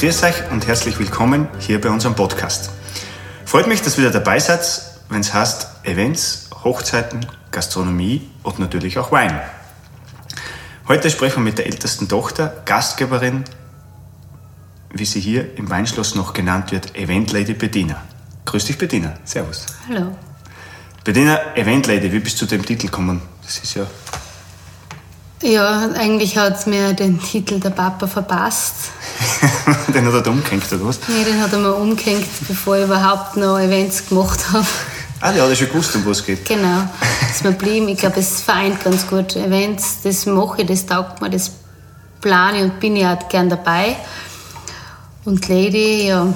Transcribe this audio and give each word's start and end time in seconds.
Grüß 0.00 0.22
euch 0.22 0.50
und 0.50 0.66
herzlich 0.66 0.98
willkommen 0.98 1.46
hier 1.58 1.78
bei 1.78 1.90
unserem 1.90 2.14
Podcast. 2.14 2.70
Freut 3.44 3.66
mich, 3.66 3.82
dass 3.82 3.98
ihr 3.98 4.04
wieder 4.04 4.10
dabei 4.10 4.38
seid, 4.38 4.66
wenn 5.10 5.20
es 5.20 5.34
heißt 5.34 5.68
Events, 5.82 6.48
Hochzeiten, 6.64 7.26
Gastronomie 7.50 8.30
und 8.42 8.58
natürlich 8.58 8.98
auch 8.98 9.12
Wein. 9.12 9.38
Heute 10.88 11.10
sprechen 11.10 11.40
wir 11.40 11.42
mit 11.42 11.58
der 11.58 11.66
ältesten 11.66 12.08
Tochter, 12.08 12.62
Gastgeberin, 12.64 13.44
wie 14.90 15.04
sie 15.04 15.20
hier 15.20 15.58
im 15.58 15.68
Weinschloss 15.68 16.14
noch 16.14 16.32
genannt 16.32 16.72
wird, 16.72 16.96
Event 16.96 17.32
Lady 17.32 17.52
Bettina. 17.52 18.00
Grüß 18.46 18.64
dich, 18.64 18.78
Bettina. 18.78 19.12
Servus. 19.24 19.66
Hallo. 19.86 20.16
Bettina, 21.04 21.54
Event 21.56 21.88
Lady, 21.88 22.10
wie 22.10 22.20
bist 22.20 22.40
du 22.40 22.46
zu 22.46 22.56
dem 22.56 22.64
Titel 22.64 22.86
gekommen? 22.86 23.20
Das 23.44 23.58
ist 23.58 23.74
ja 23.74 23.86
Ja, 25.42 25.88
eigentlich 25.94 26.36
hat 26.36 26.66
mir 26.66 26.92
den 26.92 27.18
Titel 27.18 27.60
der 27.60 27.70
Papa 27.70 28.06
verpasst. 28.06 28.74
Den 29.94 30.06
hat 30.06 30.12
er 30.12 30.20
da 30.20 30.30
umgehängt, 30.30 30.70
oder 30.70 30.84
was? 30.84 31.00
Nee, 31.08 31.24
den 31.24 31.40
hat 31.40 31.52
er 31.52 31.58
mir 31.58 31.74
umgehängt, 31.74 32.26
bevor 32.46 32.76
ich 32.76 32.84
überhaupt 32.84 33.36
noch 33.36 33.58
Events 33.58 34.06
gemacht 34.08 34.52
habe. 34.52 34.66
Ah, 35.20 35.32
der 35.32 35.42
hat 35.42 35.50
ja 35.50 35.56
schon 35.56 35.68
gewusst, 35.68 35.96
um 35.96 36.04
was 36.06 36.18
es 36.20 36.26
geht. 36.26 36.44
Genau, 36.46 36.82
das 37.22 37.36
ist 37.36 37.44
mir 37.44 37.52
geblieben. 37.52 37.88
Ich 37.88 37.98
glaube, 37.98 38.20
es 38.20 38.42
vereint 38.42 38.82
ganz 38.84 39.06
gut. 39.06 39.34
Events, 39.36 40.02
das 40.02 40.26
mache 40.26 40.62
ich, 40.62 40.68
das 40.68 40.86
taugt 40.86 41.20
mir, 41.20 41.30
das 41.30 41.52
plane 42.20 42.58
ich 42.58 42.64
und 42.64 42.80
bin 42.80 42.96
ich 42.96 43.06
auch 43.06 43.28
gern 43.28 43.48
dabei. 43.48 43.96
Und 45.24 45.48
Lady, 45.48 46.08
ja, 46.08 46.26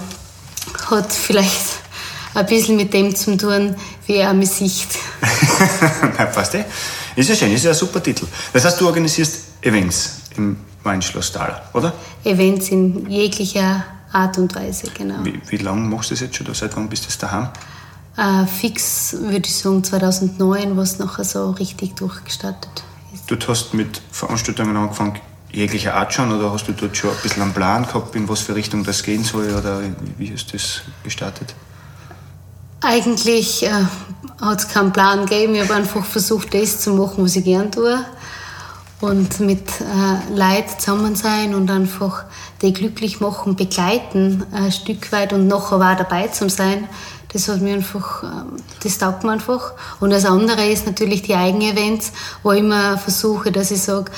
hat 0.90 1.12
vielleicht 1.12 1.78
ein 2.34 2.46
bisschen 2.46 2.76
mit 2.76 2.92
dem 2.92 3.14
zu 3.14 3.36
tun, 3.36 3.76
wie 4.06 4.16
er 4.16 4.34
mich 4.34 4.50
sieht. 4.50 4.98
Passt 6.34 6.54
eh. 6.54 6.64
Ist 7.16 7.28
ja 7.28 7.34
schön, 7.34 7.52
ist 7.52 7.64
ja 7.64 7.70
ein 7.70 7.76
super 7.76 8.02
Titel. 8.02 8.26
Das 8.52 8.64
heißt, 8.64 8.80
du 8.80 8.86
organisierst 8.86 9.62
Events 9.62 10.22
im 10.36 10.56
Weinschloss 10.82 11.32
Thal, 11.32 11.62
oder? 11.72 11.92
Events 12.24 12.68
in 12.70 13.08
jeglicher 13.08 13.84
Art 14.12 14.36
und 14.38 14.54
Weise, 14.54 14.88
genau. 14.92 15.24
Wie, 15.24 15.40
wie 15.48 15.56
lange 15.56 15.82
machst 15.82 16.10
du 16.10 16.14
das 16.14 16.20
jetzt 16.20 16.36
schon? 16.36 16.52
Seit 16.54 16.76
wann 16.76 16.88
bist 16.88 17.04
du 17.04 17.08
jetzt 17.08 17.22
daheim? 17.22 17.48
Äh, 18.16 18.46
fix 18.46 19.16
würde 19.18 19.46
ich 19.46 19.56
sagen 19.56 19.82
2009, 19.82 20.76
was 20.76 20.98
nachher 20.98 21.24
so 21.24 21.50
richtig 21.50 21.96
durchgestartet 21.96 22.84
ist. 23.12 23.30
Du 23.30 23.36
hast 23.48 23.74
mit 23.74 24.00
Veranstaltungen 24.10 24.76
angefangen, 24.76 25.18
jeglicher 25.52 25.94
Art 25.94 26.12
schon, 26.12 26.32
oder 26.32 26.52
hast 26.52 26.66
du 26.68 26.72
dort 26.72 26.96
schon 26.96 27.10
ein 27.10 27.16
bisschen 27.22 27.42
einen 27.42 27.52
Plan 27.52 27.86
gehabt, 27.86 28.14
in 28.14 28.28
was 28.28 28.40
für 28.40 28.54
Richtung 28.54 28.84
das 28.84 29.02
gehen 29.02 29.24
soll, 29.24 29.52
oder 29.52 29.80
wie 30.18 30.28
ist 30.28 30.52
das 30.52 30.82
gestartet? 31.02 31.54
Eigentlich 32.80 33.64
äh, 33.64 33.70
hat 34.44 34.60
es 34.60 34.68
keinen 34.68 34.92
Plan 34.92 35.26
gegeben. 35.26 35.54
Ich 35.54 35.62
habe 35.62 35.74
einfach 35.74 36.04
versucht, 36.04 36.54
das 36.54 36.80
zu 36.80 36.90
machen, 36.92 37.24
was 37.24 37.36
ich 37.36 37.44
gern 37.44 37.70
tue. 37.70 37.98
Und 39.00 39.40
mit 39.40 39.68
äh, 39.80 40.32
Leid 40.32 40.80
zusammen 40.80 41.14
sein 41.16 41.54
und 41.54 41.70
einfach 41.70 42.24
die 42.62 42.72
glücklich 42.72 43.20
machen, 43.20 43.56
begleiten 43.56 44.44
ein 44.52 44.72
Stück 44.72 45.12
weit 45.12 45.32
und 45.32 45.46
nachher 45.46 45.76
auch 45.76 45.96
dabei 45.96 46.28
zu 46.28 46.48
sein. 46.48 46.88
Das 47.32 47.48
hat 47.48 47.60
mir 47.60 47.74
einfach, 47.74 48.22
ähm, 48.22 48.56
das 48.82 48.98
taugt 48.98 49.24
mir 49.24 49.32
einfach. 49.32 49.72
Und 50.00 50.10
das 50.10 50.24
andere 50.24 50.66
ist 50.66 50.86
natürlich 50.86 51.22
die 51.22 51.34
Eigenevents, 51.34 52.12
wo 52.42 52.52
ich 52.52 52.60
immer 52.60 52.96
versuche, 52.96 53.50
dass 53.50 53.72
ich 53.72 53.82
sage, 53.82 54.10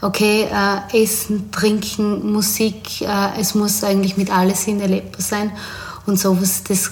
okay, 0.00 0.48
äh, 0.50 1.02
Essen, 1.02 1.50
Trinken, 1.52 2.32
Musik, 2.32 3.02
äh, 3.02 3.38
es 3.38 3.54
muss 3.54 3.84
eigentlich 3.84 4.16
mit 4.16 4.32
alles 4.32 4.64
Sinn 4.64 4.80
erlebbar 4.80 5.20
sein. 5.20 5.52
Und 6.06 6.18
sowas, 6.18 6.64
das 6.66 6.90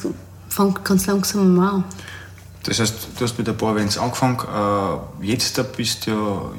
fängt 0.48 0.84
ganz 0.84 1.06
langsam 1.06 1.58
an. 1.58 1.84
Das 2.64 2.78
heißt, 2.78 2.94
du 3.18 3.24
hast 3.24 3.38
mit 3.38 3.48
ein 3.48 3.56
paar 3.56 3.74
Events 3.74 3.96
angefangen. 3.96 4.38
Äh, 4.38 5.26
jetzt 5.26 5.56
da 5.56 5.62
bist 5.62 6.06
du 6.06 6.10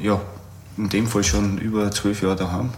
ja, 0.01 0.13
ja 0.13 0.21
in 0.77 0.89
dem 0.89 1.07
Fall 1.07 1.23
schon 1.23 1.57
über 1.57 1.91
zwölf 1.91 2.21
Jahre 2.21 2.35
daheim. 2.35 2.71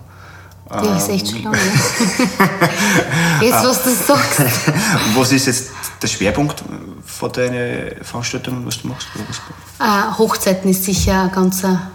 Ja, 0.70 0.98
ist 0.98 1.10
echt 1.10 1.30
schon 1.30 1.44
lange. 1.44 1.58
Jetzt, 3.42 3.64
was 3.64 3.84
du 3.84 3.90
sagst. 3.90 4.42
Was 5.16 5.32
ist 5.32 5.46
jetzt 5.46 5.72
der 6.02 6.08
Schwerpunkt 6.08 6.64
von 7.06 7.32
deinen 7.32 8.04
Veranstaltungen, 8.04 8.66
was 8.66 8.82
du 8.82 8.88
machst? 8.88 9.08
Was? 9.28 9.88
Äh, 9.88 10.18
Hochzeiten 10.18 10.72
ist 10.72 10.86
sicher 10.86 11.24
ein 11.24 11.32
ganzer, 11.32 11.92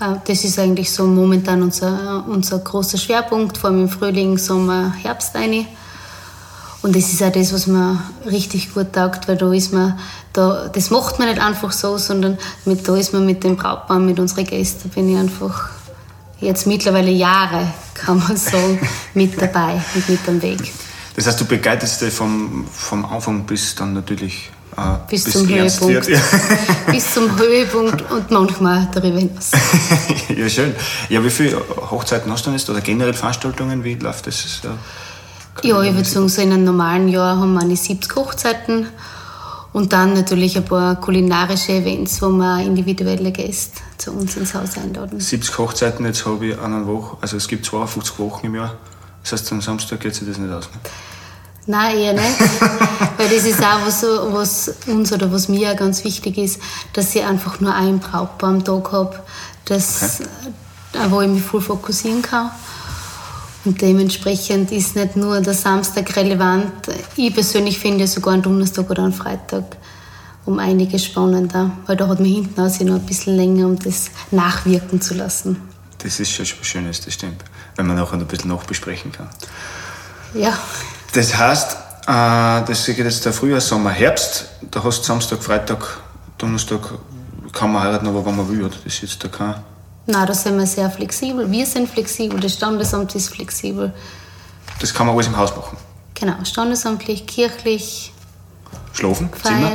äh, 0.00 0.14
das 0.24 0.44
ist 0.44 0.58
eigentlich 0.58 0.90
so 0.90 1.04
momentan 1.04 1.62
unser, 1.62 2.24
unser 2.26 2.60
großer 2.60 2.96
Schwerpunkt, 2.96 3.58
vor 3.58 3.70
allem 3.70 3.82
im 3.82 3.88
Frühling, 3.88 4.38
Sommer, 4.38 4.94
Herbst 5.02 5.34
eine. 5.36 5.66
Und 6.82 6.96
das 6.96 7.12
ist 7.12 7.22
auch 7.22 7.30
das, 7.30 7.52
was 7.52 7.68
mir 7.68 8.02
richtig 8.26 8.74
gut 8.74 8.92
taugt, 8.92 9.28
weil 9.28 9.36
da 9.36 9.52
ist 9.52 9.72
man, 9.72 9.98
da, 10.32 10.68
das 10.68 10.90
macht 10.90 11.18
man 11.20 11.28
nicht 11.28 11.40
einfach 11.40 11.70
so, 11.70 11.96
sondern 11.96 12.38
mit, 12.64 12.86
da 12.88 12.96
ist 12.96 13.12
man 13.12 13.24
mit 13.24 13.44
dem 13.44 13.56
Brautpaar, 13.56 14.00
mit 14.00 14.18
unseren 14.18 14.44
Gästen, 14.44 14.88
bin 14.88 15.08
ich 15.08 15.16
einfach 15.16 15.70
jetzt 16.40 16.66
mittlerweile 16.66 17.10
Jahre, 17.10 17.68
kann 17.94 18.18
man 18.18 18.36
sagen, 18.36 18.80
mit 19.14 19.40
dabei 19.40 19.80
und 19.94 20.08
mit 20.08 20.20
am 20.26 20.42
Weg. 20.42 20.72
Das 21.14 21.26
heißt, 21.26 21.40
du 21.40 21.44
begleitest 21.44 22.00
dich 22.00 22.12
vom, 22.12 22.66
vom 22.72 23.04
Anfang 23.04 23.44
bis 23.44 23.76
dann 23.76 23.92
natürlich 23.92 24.50
äh, 24.76 24.80
Bis 25.08 25.24
zum 25.24 25.48
ernst 25.50 25.82
Höhepunkt. 25.82 26.08
wird. 26.08 26.20
Bis 26.90 27.12
zum 27.12 27.38
Höhepunkt 27.38 28.10
und 28.10 28.30
manchmal 28.30 28.88
darüber 28.92 29.18
hinaus. 29.18 29.50
ja, 30.36 30.48
schön. 30.48 30.74
Ja, 31.10 31.22
wie 31.22 31.30
viele 31.30 31.62
Hochzeiten 31.90 32.32
hast 32.32 32.46
du 32.46 32.50
denn 32.50 32.58
jetzt 32.58 32.68
oder 32.70 32.80
generell 32.80 33.12
Veranstaltungen? 33.12 33.84
Wie 33.84 33.94
läuft 33.94 34.26
das? 34.26 34.60
Ja, 34.64 34.70
Ja, 35.62 35.82
ich 35.82 35.94
würde 35.94 36.08
sagen, 36.08 36.28
so 36.28 36.42
in 36.42 36.52
einem 36.52 36.64
normalen 36.64 37.08
Jahr 37.08 37.36
haben 37.36 37.54
wir 37.54 37.60
eine 37.60 37.76
70 37.76 38.16
Hochzeiten 38.16 38.88
und 39.72 39.92
dann 39.92 40.14
natürlich 40.14 40.56
ein 40.56 40.64
paar 40.64 40.96
kulinarische 40.96 41.72
Events, 41.72 42.20
wo 42.22 42.28
wir 42.28 42.60
individuelle 42.62 43.32
Gäste 43.32 43.80
zu 43.98 44.12
uns 44.12 44.36
ins 44.36 44.54
Haus 44.54 44.76
einladen. 44.76 45.20
70 45.20 45.58
Hochzeiten, 45.58 46.06
jetzt 46.06 46.26
habe 46.26 46.46
ich 46.46 46.58
eine 46.58 46.86
Woche, 46.86 47.16
also 47.20 47.36
es 47.36 47.48
gibt 47.48 47.66
52 47.66 48.18
Wochen 48.18 48.46
im 48.46 48.54
Jahr. 48.54 48.74
Das 49.22 49.32
heißt, 49.32 49.52
am 49.52 49.60
Samstag 49.60 50.00
geht 50.00 50.14
sich 50.14 50.26
das 50.26 50.38
nicht 50.38 50.52
aus. 50.52 50.64
Ne? 50.64 50.80
Nein, 51.66 51.96
eher 51.96 52.12
nicht. 52.12 52.40
Weil 53.16 53.28
das 53.28 53.44
ist 53.44 53.60
auch 53.60 53.86
was, 53.86 54.02
was 54.02 54.74
uns 54.86 55.12
oder 55.12 55.32
was 55.32 55.48
mir 55.48 55.70
auch 55.70 55.76
ganz 55.76 56.02
wichtig 56.04 56.38
ist, 56.38 56.60
dass 56.92 57.14
ich 57.14 57.24
einfach 57.24 57.60
nur 57.60 57.72
ein 57.72 58.00
Brautpaar 58.00 58.50
am 58.50 58.64
Tag 58.64 58.90
habe, 58.90 59.20
das, 59.64 60.20
äh, 60.20 60.26
wo 61.08 61.20
ich 61.20 61.28
mich 61.28 61.42
voll 61.42 61.60
fokussieren 61.60 62.20
kann. 62.20 62.50
Und 63.64 63.80
dementsprechend 63.80 64.72
ist 64.72 64.96
nicht 64.96 65.16
nur 65.16 65.40
der 65.40 65.54
Samstag 65.54 66.16
relevant. 66.16 66.72
Ich 67.16 67.32
persönlich 67.32 67.78
finde 67.78 68.06
sogar 68.08 68.34
einen 68.34 68.42
Donnerstag 68.42 68.90
oder 68.90 69.04
einen 69.04 69.12
Freitag 69.12 69.64
um 70.44 70.58
einiges 70.58 71.04
spannender, 71.04 71.70
weil 71.86 71.96
da 71.96 72.08
hat 72.08 72.18
man 72.18 72.28
hinten 72.28 72.60
aus 72.60 72.80
noch 72.80 72.96
ein 72.96 73.06
bisschen 73.06 73.36
länger, 73.36 73.66
um 73.66 73.78
das 73.78 74.10
nachwirken 74.32 75.00
zu 75.00 75.14
lassen. 75.14 75.56
Das 75.98 76.18
ist 76.18 76.32
schon 76.32 76.44
was 76.44 76.66
Schönes, 76.66 77.00
das 77.00 77.14
stimmt. 77.14 77.44
Wenn 77.76 77.86
man 77.86 77.96
nachher 77.96 78.16
noch 78.16 78.22
ein 78.22 78.26
bisschen 78.26 78.50
nachbesprechen 78.50 79.12
kann. 79.12 79.28
Ja, 80.34 80.58
Das 81.12 81.36
heißt, 81.36 81.76
äh, 82.08 82.66
das 82.66 82.86
geht 82.86 82.98
jetzt 82.98 83.24
der 83.24 83.32
Frühjahr, 83.32 83.60
Sommer, 83.60 83.90
Herbst. 83.90 84.46
Da 84.70 84.82
hast 84.82 85.02
du 85.02 85.04
Samstag, 85.04 85.42
Freitag, 85.44 86.00
Donnerstag, 86.38 86.80
kann 87.52 87.70
man 87.72 87.82
heiraten, 87.82 88.08
aber 88.08 88.26
wenn 88.26 88.36
man 88.36 88.48
will. 88.48 88.64
oder? 88.64 88.74
Das 88.84 88.94
ist 88.94 89.02
jetzt 89.02 89.22
da 89.22 89.28
kein. 89.28 89.54
Na, 90.06 90.26
da 90.26 90.34
sind 90.34 90.58
wir 90.58 90.66
sehr 90.66 90.90
flexibel. 90.90 91.50
Wir 91.50 91.66
sind 91.66 91.88
flexibel, 91.88 92.40
das 92.40 92.54
Standesamt 92.54 93.14
ist 93.14 93.28
flexibel. 93.28 93.92
Das 94.80 94.92
kann 94.92 95.06
man 95.06 95.14
alles 95.14 95.28
im 95.28 95.36
Haus 95.36 95.54
machen. 95.54 95.76
Genau, 96.14 96.34
standesamtlich, 96.44 97.26
kirchlich, 97.26 98.12
Schlafen. 98.92 99.30
Zimmer. 99.42 99.72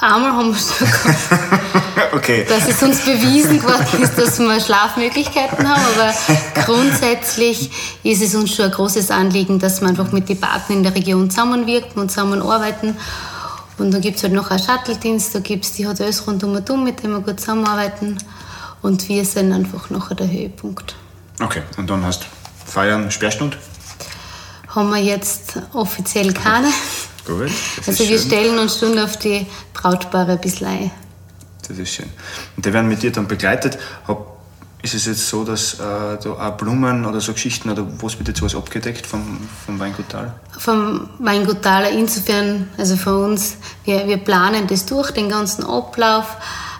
Einmal 0.00 0.32
haben 0.32 0.52
wir 0.52 0.58
sogar, 0.58 0.92
Okay. 2.14 2.44
dass 2.48 2.68
es 2.68 2.82
uns 2.82 3.00
bewiesen 3.00 3.60
geworden 3.60 4.02
ist, 4.02 4.18
dass 4.18 4.38
wir 4.38 4.60
Schlafmöglichkeiten 4.60 5.68
haben, 5.68 5.82
aber 5.94 6.64
grundsätzlich 6.64 7.70
ist 8.02 8.22
es 8.22 8.34
uns 8.34 8.54
schon 8.54 8.66
ein 8.66 8.70
großes 8.72 9.10
Anliegen, 9.10 9.58
dass 9.58 9.80
wir 9.80 9.88
einfach 9.88 10.10
mit 10.12 10.28
den 10.28 10.40
Partnern 10.40 10.78
in 10.78 10.84
der 10.84 10.94
Region 10.94 11.30
zusammenwirken 11.30 12.00
und 12.00 12.10
zusammenarbeiten. 12.10 12.96
Und 13.78 13.92
dann 13.92 14.00
gibt 14.00 14.16
es 14.16 14.22
halt 14.22 14.32
noch 14.32 14.50
einen 14.50 14.62
Shuttle-Dienst, 14.62 15.34
da 15.34 15.40
gibt 15.40 15.64
es 15.64 15.72
die 15.72 15.86
Hotels 15.86 16.26
rund 16.26 16.42
um 16.44 16.54
und 16.54 16.68
um, 16.70 16.84
mit 16.84 17.02
denen 17.02 17.14
wir 17.14 17.20
gut 17.20 17.40
zusammenarbeiten. 17.40 18.18
Und 18.84 19.08
wir 19.08 19.24
sind 19.24 19.50
einfach 19.50 19.88
nachher 19.88 20.14
der 20.14 20.30
Höhepunkt. 20.30 20.94
Okay, 21.40 21.62
und 21.78 21.88
dann 21.88 22.04
hast 22.04 22.24
du 22.24 22.26
Feiern, 22.70 23.10
Sperrstunde. 23.10 23.56
Haben 24.68 24.90
wir 24.90 25.02
jetzt 25.02 25.58
offiziell 25.72 26.34
keine. 26.34 26.68
Gut. 27.26 27.50
Also 27.86 28.06
wir 28.06 28.18
schön. 28.18 28.26
stellen 28.26 28.58
uns 28.58 28.78
schon 28.78 28.98
auf 28.98 29.16
die 29.16 29.46
Brautpaare 29.72 30.32
ein 30.32 30.40
bisschen 30.40 30.66
ein. 30.66 30.90
Das 31.66 31.78
ist 31.78 31.94
schön. 31.94 32.10
Und 32.58 32.66
die 32.66 32.74
werden 32.74 32.86
mit 32.86 33.02
dir 33.02 33.10
dann 33.10 33.26
begleitet. 33.26 33.78
Ist 34.82 34.92
es 34.92 35.06
jetzt 35.06 35.28
so, 35.30 35.44
dass 35.44 35.74
äh, 35.74 35.78
da 35.80 36.18
auch 36.22 36.56
Blumen 36.58 37.06
oder 37.06 37.22
so 37.22 37.32
Geschichten 37.32 37.70
oder 37.70 37.86
was 38.02 38.18
wird 38.18 38.28
jetzt 38.28 38.42
was 38.42 38.54
abgedeckt 38.54 39.06
vom, 39.06 39.48
vom 39.64 39.80
Weingut? 39.80 40.04
Vom 40.58 41.08
Weingut 41.20 41.62
Thal 41.62 41.86
insofern, 41.86 42.68
also 42.76 42.96
von 42.96 43.30
uns, 43.30 43.56
wir, 43.86 44.06
wir 44.06 44.18
planen 44.18 44.66
das 44.66 44.84
durch, 44.84 45.10
den 45.12 45.30
ganzen 45.30 45.64
Ablauf. 45.64 46.36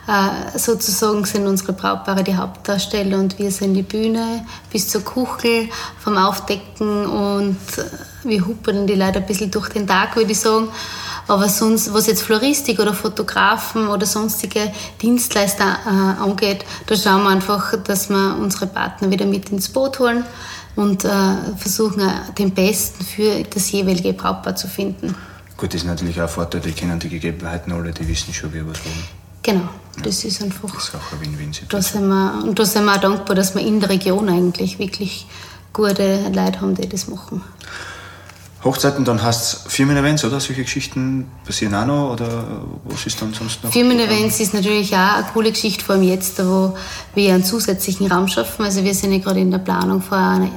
Äh, 0.07 0.59
sozusagen 0.59 1.25
sind 1.25 1.47
unsere 1.47 1.73
Brautpaare 1.73 2.23
die 2.23 2.37
Hauptdarsteller 2.37 3.19
und 3.19 3.39
wir 3.39 3.51
sind 3.51 3.73
die 3.73 3.83
Bühne 3.83 4.45
bis 4.71 4.89
zur 4.89 5.03
Kuchel 5.03 5.71
vom 5.99 6.19
Aufdecken 6.19 7.07
und 7.07 7.57
äh, 7.79 8.29
wir 8.29 8.47
huppeln 8.47 8.87
die 8.87 8.97
Leute 8.97 9.21
ein 9.21 9.27
bisschen 9.27 9.51
durch 9.51 9.71
den 9.71 9.87
Tag, 9.87 10.15
würde 10.17 10.33
ich 10.33 10.41
sagen. 10.41 10.69
Aber 11.27 11.49
sonst, 11.49 11.95
was 11.95 12.07
jetzt 12.07 12.23
Floristik 12.23 12.81
oder 12.81 12.93
Fotografen 12.93 13.89
oder 13.89 14.05
sonstige 14.05 14.71
Dienstleister 15.01 15.79
äh, 15.87 16.23
angeht, 16.23 16.67
da 16.87 16.97
schauen 16.97 17.23
wir 17.23 17.31
einfach, 17.31 17.75
dass 17.83 18.11
wir 18.11 18.37
unsere 18.39 18.67
Partner 18.67 19.11
wieder 19.11 19.25
mit 19.25 19.49
ins 19.49 19.71
Boot 19.71 20.01
holen 20.01 20.25
und 20.77 21.07
äh, 21.07 21.09
versuchen, 21.57 22.01
äh, 22.01 22.33
den 22.37 22.53
Besten 22.53 23.05
für 23.07 23.43
das 23.43 23.73
jeweilige 23.73 24.13
Brautpaar 24.13 24.55
zu 24.55 24.69
finden. 24.69 25.15
Gut, 25.57 25.73
das 25.73 25.83
ist 25.83 25.87
natürlich 25.87 26.19
auch 26.21 26.25
ein 26.25 26.29
Vorteil, 26.29 26.61
die 26.61 26.73
kennen 26.73 26.99
die 26.99 27.09
Gegebenheiten 27.09 27.73
alle, 27.73 27.93
die 27.93 28.07
wissen 28.07 28.35
schon, 28.35 28.53
wie 28.53 28.57
wir 28.57 28.69
was 28.69 28.85
wollen. 28.85 29.24
Genau, 29.45 29.69
das 30.03 30.25
ist 30.25 30.43
einfach. 30.43 30.71
Das 30.75 30.85
ist 30.85 30.95
auch 30.95 31.13
eine 31.13 31.21
Win-Win-Situation. 31.21 32.11
Und 32.43 32.59
da 32.59 32.65
sind 32.65 32.87
wir 32.87 32.95
auch 32.95 33.01
dankbar, 33.01 33.37
dass 33.37 33.55
wir 33.55 33.63
in 33.63 33.79
der 33.79 33.91
Region 33.91 34.29
eigentlich 34.29 34.79
wirklich 34.79 35.27
gute 35.73 36.31
Leute 36.33 36.61
haben, 36.63 36.75
die 36.75 36.89
das 36.89 37.09
machen. 37.09 37.43
Hochzeiten, 38.65 39.05
dann 39.05 39.23
hast 39.23 39.67
du 39.67 39.69
Firmen-Events, 39.69 40.25
oder? 40.25 40.41
Solche 40.41 40.63
Geschichten 40.63 41.31
passieren 41.45 41.75
auch 41.75 41.85
noch, 41.85 42.13
oder 42.15 42.63
was 42.85 43.05
ist 43.05 43.21
dann 43.21 43.35
sonst 43.35 43.63
noch? 43.63 43.71
Firmen-Events 43.71 44.41
ist 44.41 44.55
natürlich 44.55 44.95
auch 44.95 45.17
eine 45.17 45.27
coole 45.35 45.53
Geschichte, 45.53 45.85
vor 45.85 45.97
allem 45.97 46.05
jetzt, 46.05 46.39
wo 46.39 46.75
wir 47.15 47.35
einen 47.35 47.45
zusätzlichen 47.45 48.11
Raum 48.11 48.27
schaffen. 48.27 48.65
Also 48.65 48.83
wir 48.83 48.95
sind 48.95 49.13
ja 49.13 49.19
gerade 49.19 49.41
in 49.41 49.51
der 49.51 49.59
Planung 49.59 50.01
von 50.01 50.17
einer, 50.17 50.51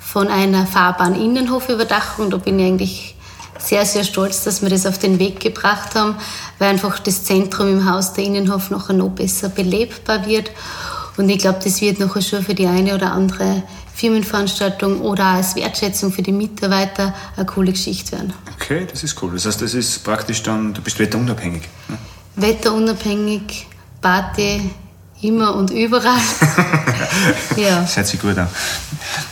von 0.00 0.26
einer 0.26 0.66
fahrbaren 0.66 1.14
Innenhofüberdachung. 1.14 2.30
Da 2.30 2.38
bin 2.38 2.58
ich 2.58 2.66
eigentlich 2.66 3.16
sehr, 3.64 3.84
sehr 3.86 4.04
stolz, 4.04 4.44
dass 4.44 4.62
wir 4.62 4.68
das 4.68 4.86
auf 4.86 4.98
den 4.98 5.18
Weg 5.18 5.40
gebracht 5.40 5.94
haben, 5.94 6.16
weil 6.58 6.70
einfach 6.70 6.98
das 6.98 7.24
Zentrum 7.24 7.68
im 7.68 7.90
Haus, 7.90 8.12
der 8.12 8.24
Innenhof, 8.24 8.70
noch 8.70 8.88
noch 8.90 9.10
besser 9.10 9.48
belebbar 9.48 10.26
wird. 10.26 10.50
Und 11.16 11.28
ich 11.28 11.38
glaube, 11.38 11.60
das 11.62 11.80
wird 11.80 12.00
nachher 12.00 12.22
schon 12.22 12.42
für 12.42 12.54
die 12.54 12.66
eine 12.66 12.94
oder 12.94 13.12
andere 13.12 13.62
Firmenveranstaltung 13.94 15.00
oder 15.00 15.24
als 15.26 15.54
Wertschätzung 15.54 16.12
für 16.12 16.22
die 16.22 16.32
Mitarbeiter 16.32 17.14
eine 17.36 17.46
coole 17.46 17.72
Geschichte 17.72 18.12
werden. 18.12 18.32
Okay, 18.54 18.86
das 18.90 19.04
ist 19.04 19.20
cool. 19.22 19.32
Das 19.32 19.46
heißt, 19.46 19.62
das 19.62 19.74
ist 19.74 20.02
praktisch 20.02 20.42
dann, 20.42 20.74
du 20.74 20.82
bist 20.82 20.98
wetterunabhängig. 20.98 21.62
Ne? 21.88 21.98
Wetterunabhängig, 22.36 23.68
Party, 24.00 24.70
immer 25.22 25.54
und 25.54 25.70
überall. 25.70 26.18
ja. 27.56 27.82
Das 27.82 27.96
hört 27.96 28.06
sich 28.08 28.20
gut 28.20 28.36
an. 28.36 28.48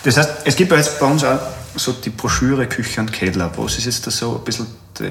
Das 0.04 0.16
heißt, 0.16 0.30
es 0.44 0.56
gibt 0.56 0.70
jetzt 0.72 1.00
bei 1.00 1.06
uns 1.06 1.24
auch 1.24 1.40
so 1.76 1.92
die 1.92 2.10
Broschüre 2.10 2.66
Küche 2.66 3.00
und 3.00 3.12
Keller. 3.12 3.50
Was 3.56 3.78
ist 3.78 3.86
jetzt 3.86 4.06
da 4.06 4.10
so 4.10 4.36
ein 4.36 4.44
bisschen 4.44 4.66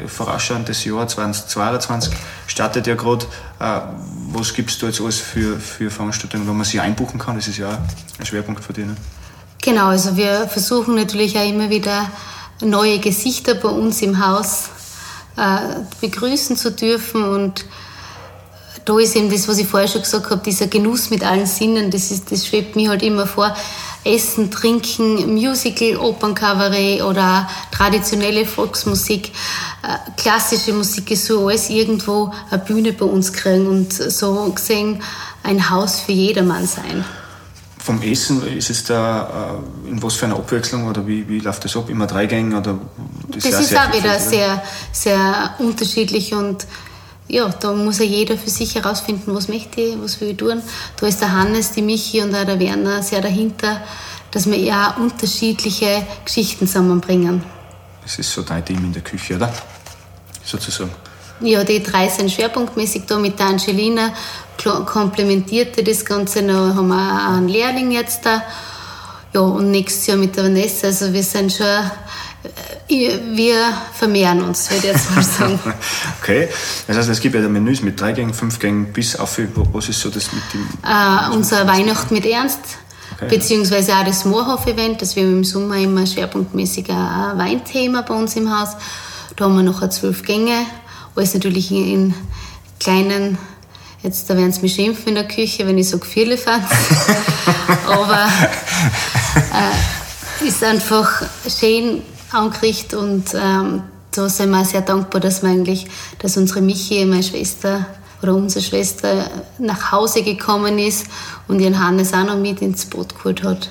vorausschauend 0.08 0.70
das 0.70 0.84
Jahr 0.86 1.08
2022 1.08 2.14
startet 2.48 2.88
ja 2.88 2.96
gerade. 2.96 3.26
Äh, 3.60 3.80
was 4.32 4.54
gibst 4.54 4.82
du 4.82 4.86
jetzt 4.86 5.02
alles 5.02 5.20
für, 5.20 5.60
für 5.60 5.90
Veranstaltungen, 5.90 6.48
wo 6.48 6.54
man 6.54 6.66
sich 6.66 6.80
einbuchen 6.80 7.20
kann? 7.20 7.36
Das 7.36 7.48
ist 7.48 7.58
ja 7.58 7.80
ein 8.20 8.26
Schwerpunkt 8.26 8.64
für 8.64 8.74
dich. 8.74 8.86
Ne? 8.86 8.96
Genau, 9.62 9.88
also 9.88 10.16
wir 10.16 10.48
versuchen 10.48 10.96
natürlich 10.96 11.38
auch 11.38 11.48
immer 11.48 11.70
wieder 11.70 12.10
neue 12.62 13.00
Gesichter 13.00 13.56
bei 13.56 13.70
uns 13.70 14.02
im 14.02 14.26
Haus 14.26 14.70
äh, 15.38 15.80
begrüßen 16.00 16.56
zu 16.56 16.72
dürfen 16.72 17.24
und 17.24 17.66
da 18.86 18.98
ist 19.00 19.16
eben 19.16 19.30
das, 19.30 19.48
was 19.48 19.60
ich 19.60 19.68
vorher 19.68 19.88
schon 19.88 20.02
gesagt 20.02 20.30
habe, 20.30 20.42
dieser 20.44 20.68
Genuss 20.68 21.12
mit 21.12 21.24
allen 21.24 21.46
Sinnen, 21.46 21.92
das, 21.92 22.10
ist, 22.10 22.32
das 22.32 22.48
schwebt 22.48 22.76
mir 22.76 22.90
halt 22.90 23.04
immer 23.04 23.28
vor. 23.28 23.56
Essen, 24.04 24.50
Trinken, 24.50 25.34
Musical, 25.34 25.98
Opernkabarett 25.98 27.04
oder 27.04 27.48
traditionelle 27.72 28.46
Volksmusik, 28.46 29.32
äh, 29.84 29.98
klassische 30.18 30.74
Musik 30.74 31.12
ist 31.12 31.26
so 31.26 31.48
alles 31.48 31.70
irgendwo 31.70 32.32
eine 32.50 32.60
Bühne 32.60 32.94
bei 32.94 33.06
uns 33.06 33.32
kriegen 33.32 33.68
und 33.68 33.94
so 33.94 34.52
gesehen 34.52 35.02
ein 35.44 35.70
Haus 35.70 36.00
für 36.00 36.12
jedermann 36.12 36.66
sein. 36.66 37.06
Vom 37.78 38.02
Essen, 38.02 38.46
ist 38.48 38.70
es 38.70 38.84
da 38.84 39.58
äh, 39.86 39.90
in 39.90 40.02
was 40.02 40.16
für 40.16 40.26
einer 40.26 40.36
Abwechslung 40.36 40.88
oder 40.88 41.06
wie, 41.06 41.28
wie 41.28 41.40
läuft 41.40 41.66
das 41.66 41.76
ab? 41.76 41.90
Immer 41.90 42.08
drei 42.08 42.28
Gänge? 42.28 42.58
Oder 42.58 42.80
das, 43.28 43.44
das 43.44 43.62
ist 43.62 43.78
auch 43.78 43.92
wieder 43.94 44.20
sehr, 44.20 44.62
sehr 44.92 45.56
unterschiedlich 45.60 46.34
und 46.34 46.68
ja, 47.28 47.48
da 47.48 47.72
muss 47.74 48.00
ja 48.00 48.06
jeder 48.06 48.38
für 48.38 48.50
sich 48.50 48.76
herausfinden, 48.76 49.34
was 49.34 49.48
möchte 49.48 49.80
ich, 49.82 49.96
was 50.02 50.20
will 50.20 50.30
ich 50.30 50.38
tun. 50.38 50.62
Da 51.00 51.08
ist 51.08 51.22
der 51.22 51.32
Hannes, 51.32 51.72
die 51.72 51.82
Michi 51.82 52.22
und 52.22 52.36
auch 52.36 52.46
der 52.46 52.60
Werner 52.60 53.02
sehr 53.02 53.22
dahinter, 53.22 53.82
dass 54.32 54.50
wir 54.50 54.58
ja 54.58 54.96
unterschiedliche 55.00 56.06
Geschichten 56.26 56.68
zusammenbringen. 56.68 57.44
Das 58.04 58.20
ist 58.20 58.32
so 58.34 58.42
dein 58.42 58.66
Team 58.66 58.84
in 58.86 58.94
der 58.94 59.02
Küche, 59.02 59.36
oder? 59.36 59.54
Sozusagen. 60.44 60.92
Ja, 61.42 61.64
die 61.64 61.82
drei 61.82 62.08
sind 62.08 62.32
schwerpunktmäßig 62.32 63.04
da 63.08 63.18
mit 63.18 63.40
der 63.40 63.48
Angelina, 63.48 64.14
komplementierte 64.86 65.84
das 65.84 66.06
Ganze 66.06 66.44
noch, 66.44 66.76
haben 66.76 66.88
wir 66.90 66.96
auch 66.96 67.38
einen 67.38 67.48
Lehrling 67.48 67.92
jetzt 67.92 68.26
da. 68.26 68.44
Ja, 69.34 69.42
und 69.42 69.72
nächstes 69.72 70.08
Jahr 70.08 70.18
mit 70.18 70.36
der 70.36 70.44
Vanessa, 70.44 70.88
also 70.88 71.12
wir 71.14 71.24
sind 71.24 71.54
schon 71.54 71.66
äh, 71.66 72.71
wir 72.92 73.74
vermehren 73.94 74.42
uns, 74.42 74.70
würde 74.70 74.88
ich 74.88 74.94
jetzt 74.94 75.16
mal 75.16 75.24
sagen. 75.24 75.60
okay. 76.22 76.50
Das 76.88 76.98
heißt, 76.98 77.10
es 77.10 77.20
gibt 77.20 77.36
ja 77.36 77.42
Menüs 77.42 77.82
mit 77.82 78.00
drei 78.00 78.12
Gängen, 78.12 78.34
fünf 78.34 78.60
Gängen 78.60 78.92
bis 78.94 79.16
auf, 79.16 79.40
was 79.74 79.90
ist 79.90 80.00
so 80.00 80.10
das 80.10 80.32
mit 80.34 80.44
dem? 80.54 80.68
Äh, 80.84 81.34
unser 81.34 81.68
Weihnacht 81.68 82.12
mit 82.12 82.26
Ernst, 82.26 82.60
okay. 83.16 83.28
beziehungsweise 83.30 83.94
auch 83.94 84.06
das 84.06 84.26
Moorhof-Event, 84.26 85.02
das 85.02 85.16
wir 85.16 85.24
im 85.24 85.44
Sommer 85.44 85.78
immer 85.78 86.06
schwerpunktmäßig 86.06 86.90
ein 86.90 87.38
Weinthema 87.38 88.02
bei 88.02 88.14
uns 88.14 88.36
im 88.36 88.52
Haus. 88.58 88.76
Da 89.36 89.46
haben 89.46 89.56
wir 89.56 89.64
noch 89.64 89.88
zwölf 89.90 90.24
Gänge, 90.24 90.66
alles 91.16 91.34
natürlich 91.34 91.72
in 91.72 92.14
kleinen 92.80 93.38
Jetzt 94.04 94.28
da 94.30 94.36
werden 94.36 94.52
sie 94.52 94.62
mich 94.62 94.74
schimpfen 94.74 95.10
in 95.10 95.16
der 95.16 95.28
Küche, 95.28 95.68
wenn 95.68 95.78
ich 95.78 95.88
sage 95.88 96.06
Vierlefanz. 96.06 96.66
Aber 97.86 98.28
äh, 99.36 100.48
ist 100.48 100.64
einfach 100.64 101.22
schön 101.48 102.02
angerichtet 102.34 103.00
und 103.00 103.34
ähm, 103.34 103.84
da 104.12 104.28
sind 104.28 104.52
wir 104.52 104.66
sehr 104.66 104.82
dankbar, 104.82 105.22
dass 105.22 105.42
wir 105.42 105.50
eigentlich, 105.50 105.88
dass 106.20 106.38
unsere 106.38 106.62
Michi, 106.62 107.06
meine 107.06 107.24
Schwester 107.24 107.86
oder 108.22 108.36
unsere 108.36 108.64
Schwester 108.64 109.30
nach 109.58 109.92
Hause 109.92 110.24
gekommen 110.24 110.78
ist 110.78 111.08
und 111.48 111.60
ihren 111.60 111.80
Hannes 111.80 112.14
auch 112.14 112.26
noch 112.26 112.38
mit 112.38 112.62
ins 112.62 112.86
Boot 112.86 113.16
geholt 113.16 113.44
hat 113.44 113.70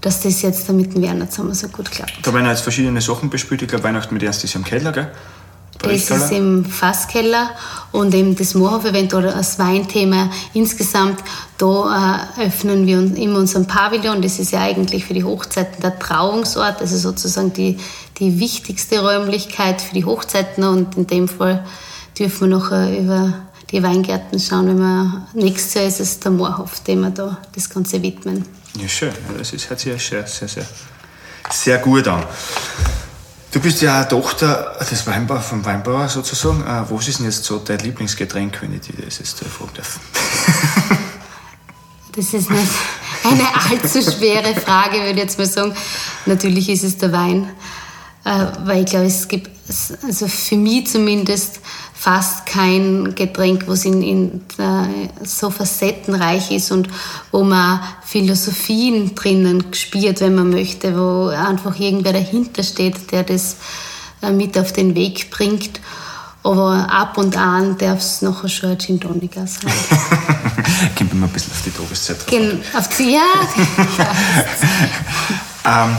dass 0.00 0.22
das 0.22 0.42
jetzt 0.42 0.68
da 0.68 0.72
mit 0.72 0.94
dem 0.94 1.02
Werner 1.02 1.28
zusammen 1.28 1.54
so 1.54 1.68
gut 1.68 1.90
klappt. 1.90 2.18
Da 2.22 2.32
werden 2.32 2.46
jetzt 2.46 2.62
verschiedene 2.62 3.00
Sachen 3.00 3.28
bespielt. 3.28 3.62
Ich 3.62 3.68
glaube, 3.68 3.84
Weihnachten 3.84 4.14
mit 4.14 4.22
Ernst 4.22 4.44
ist 4.44 4.54
im 4.54 4.64
Keller, 4.64 4.92
gell? 4.92 5.12
Das 5.82 6.10
ist 6.10 6.32
im 6.32 6.64
Fasskeller 6.64 7.50
und 7.92 8.14
eben 8.14 8.36
das 8.36 8.54
Moorhof-Event 8.54 9.14
oder 9.14 9.32
das 9.32 9.58
Weinthema 9.58 10.30
insgesamt, 10.52 11.20
da 11.58 12.26
äh, 12.38 12.46
öffnen 12.46 12.86
wir 12.86 12.98
immer 13.16 13.38
unseren 13.38 13.66
Pavillon. 13.66 14.22
Das 14.22 14.38
ist 14.38 14.52
ja 14.52 14.60
eigentlich 14.60 15.06
für 15.06 15.14
die 15.14 15.24
Hochzeiten 15.24 15.80
der 15.80 15.98
Trauungsort, 15.98 16.80
also 16.80 16.96
sozusagen 16.96 17.52
die, 17.52 17.78
die 18.18 18.38
wichtigste 18.38 19.00
Räumlichkeit 19.00 19.80
für 19.80 19.94
die 19.94 20.04
Hochzeiten 20.04 20.64
und 20.64 20.96
in 20.96 21.06
dem 21.06 21.28
Fall 21.28 21.64
dürfen 22.18 22.50
wir 22.50 22.58
noch 22.58 22.72
äh, 22.72 22.98
über 22.98 23.32
die 23.70 23.82
Weingärten 23.82 24.38
schauen, 24.38 24.68
wenn 24.68 24.78
wir 24.78 25.26
nächstes 25.34 25.74
Jahr 25.74 25.86
ist 25.86 26.00
es 26.00 26.20
der 26.20 26.32
Moorhof, 26.32 26.80
dem 26.80 27.00
wir 27.00 27.10
da 27.10 27.38
das 27.54 27.70
Ganze 27.70 28.02
widmen. 28.02 28.44
Ja, 28.80 28.88
schön. 28.88 29.12
Das 29.38 29.52
ist, 29.52 29.70
hört 29.70 29.80
sich 29.80 29.92
sehr, 30.02 30.26
sehr, 30.26 30.48
sehr, 30.48 30.66
sehr 31.50 31.78
gut 31.78 32.06
an. 32.08 32.24
Du 33.52 33.58
bist 33.58 33.82
ja 33.82 34.04
Tochter 34.04 34.76
des 34.88 35.06
Weinbauers, 35.06 35.46
vom 35.46 35.64
Weinbauer 35.64 36.08
sozusagen. 36.08 36.62
Äh, 36.62 36.84
was 36.88 37.08
ist 37.08 37.18
denn 37.18 37.26
jetzt 37.26 37.44
so 37.44 37.58
dein 37.58 37.80
Lieblingsgetränk, 37.80 38.62
wenn 38.62 38.74
ich 38.74 38.82
dir 38.82 39.04
das 39.04 39.18
jetzt 39.18 39.38
fragen 39.40 39.70
darf? 39.74 39.98
Das 42.12 42.34
ist 42.34 42.50
nicht 42.50 42.72
eine 43.22 43.46
allzu 43.70 44.02
schwere 44.02 44.52
Frage, 44.60 44.96
würde 44.96 45.12
ich 45.12 45.18
jetzt 45.18 45.38
mal 45.38 45.46
sagen. 45.46 45.76
Natürlich 46.26 46.68
ist 46.68 46.82
es 46.82 46.98
der 46.98 47.12
Wein, 47.12 47.48
weil 48.24 48.84
ich 48.84 48.86
glaube, 48.86 49.06
es 49.06 49.28
gibt, 49.28 49.50
also 50.02 50.28
für 50.28 50.56
mich 50.56 50.88
zumindest, 50.88 51.60
fast 52.00 52.46
kein 52.46 53.14
Getränk, 53.14 53.64
was 53.66 53.84
in, 53.84 54.02
in 54.02 54.40
äh, 54.56 55.08
so 55.22 55.50
facettenreich 55.50 56.50
ist 56.50 56.72
und 56.72 56.88
wo 57.30 57.44
man 57.44 57.80
Philosophien 58.06 59.14
drinnen 59.14 59.62
spürt, 59.74 60.22
wenn 60.22 60.34
man 60.34 60.48
möchte, 60.48 60.96
wo 60.96 61.26
einfach 61.26 61.78
irgendwer 61.78 62.14
dahinter 62.14 62.62
steht, 62.62 63.12
der 63.12 63.24
das 63.24 63.56
äh, 64.22 64.30
mit 64.30 64.56
auf 64.56 64.72
den 64.72 64.94
Weg 64.94 65.30
bringt. 65.30 65.78
Aber 66.42 66.90
ab 66.90 67.18
und 67.18 67.36
an 67.36 67.76
darf 67.76 67.98
es 67.98 68.22
noch 68.22 68.48
schon 68.48 68.70
ein 68.70 68.78
Gin 68.78 68.98
Tonica 68.98 69.46
sein. 69.46 69.70
Kommt 70.96 71.12
immer 71.12 71.26
ein 71.26 71.32
bisschen 71.32 71.52
auf 71.52 71.62
die 71.62 71.70
Tageszeit 71.70 72.16
drauf. 72.16 72.78
auf 72.78 72.88
die, 72.96 73.12
ja. 73.12 73.20
ähm, 75.84 75.96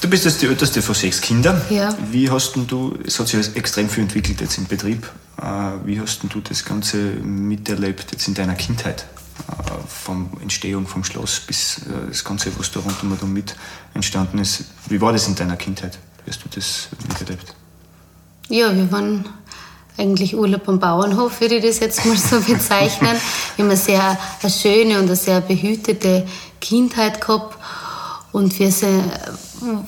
Du 0.00 0.10
bist 0.10 0.24
jetzt 0.24 0.42
die 0.42 0.46
älteste 0.46 0.82
von 0.82 0.94
sechs 0.94 1.20
Kindern. 1.20 1.60
Ja. 1.70 1.96
Wie 2.10 2.30
hast 2.30 2.54
du, 2.56 2.98
es 3.04 3.18
hat 3.18 3.28
sich 3.28 3.56
extrem 3.56 3.88
viel 3.88 4.02
entwickelt 4.04 4.40
jetzt 4.40 4.58
im 4.58 4.66
Betrieb, 4.66 5.08
äh, 5.40 5.42
wie 5.84 6.00
hast 6.00 6.20
du 6.22 6.40
das 6.40 6.64
Ganze 6.64 6.96
miterlebt 6.96 8.12
jetzt 8.12 8.28
in 8.28 8.34
deiner 8.34 8.54
Kindheit? 8.54 9.06
vom 9.86 10.30
Entstehung 10.40 10.86
vom 10.86 11.04
Schloss 11.04 11.40
bis 11.40 11.78
äh, 11.78 12.08
das 12.08 12.24
Ganze, 12.24 12.50
was 12.58 12.70
da 12.70 12.80
rundum 12.80 13.32
mit 13.32 13.54
entstanden 13.94 14.38
ist. 14.38 14.64
Wie 14.88 15.00
war 15.00 15.12
das 15.12 15.28
in 15.28 15.34
deiner 15.34 15.56
Kindheit? 15.56 15.98
Wie 16.24 16.30
hast 16.30 16.42
du 16.44 16.48
das 16.54 16.88
miterlebt? 17.08 17.54
Ja, 18.48 18.74
wir 18.74 18.90
waren 18.90 19.24
eigentlich 19.98 20.36
Urlaub 20.36 20.68
am 20.68 20.78
Bauernhof, 20.78 21.40
würde 21.40 21.56
ich 21.56 21.64
das 21.64 21.80
jetzt 21.80 22.04
mal 22.04 22.16
so 22.16 22.40
bezeichnen. 22.52 23.16
Wir 23.56 23.64
haben 23.64 23.70
eine 23.70 23.76
sehr 23.76 24.18
eine 24.42 24.50
schöne 24.50 24.98
und 24.98 25.06
eine 25.06 25.16
sehr 25.16 25.40
behütete 25.40 26.26
Kindheit 26.60 27.20
gehabt. 27.20 27.55
Und 28.36 28.58
wir 28.58 28.70
sind, 28.70 29.02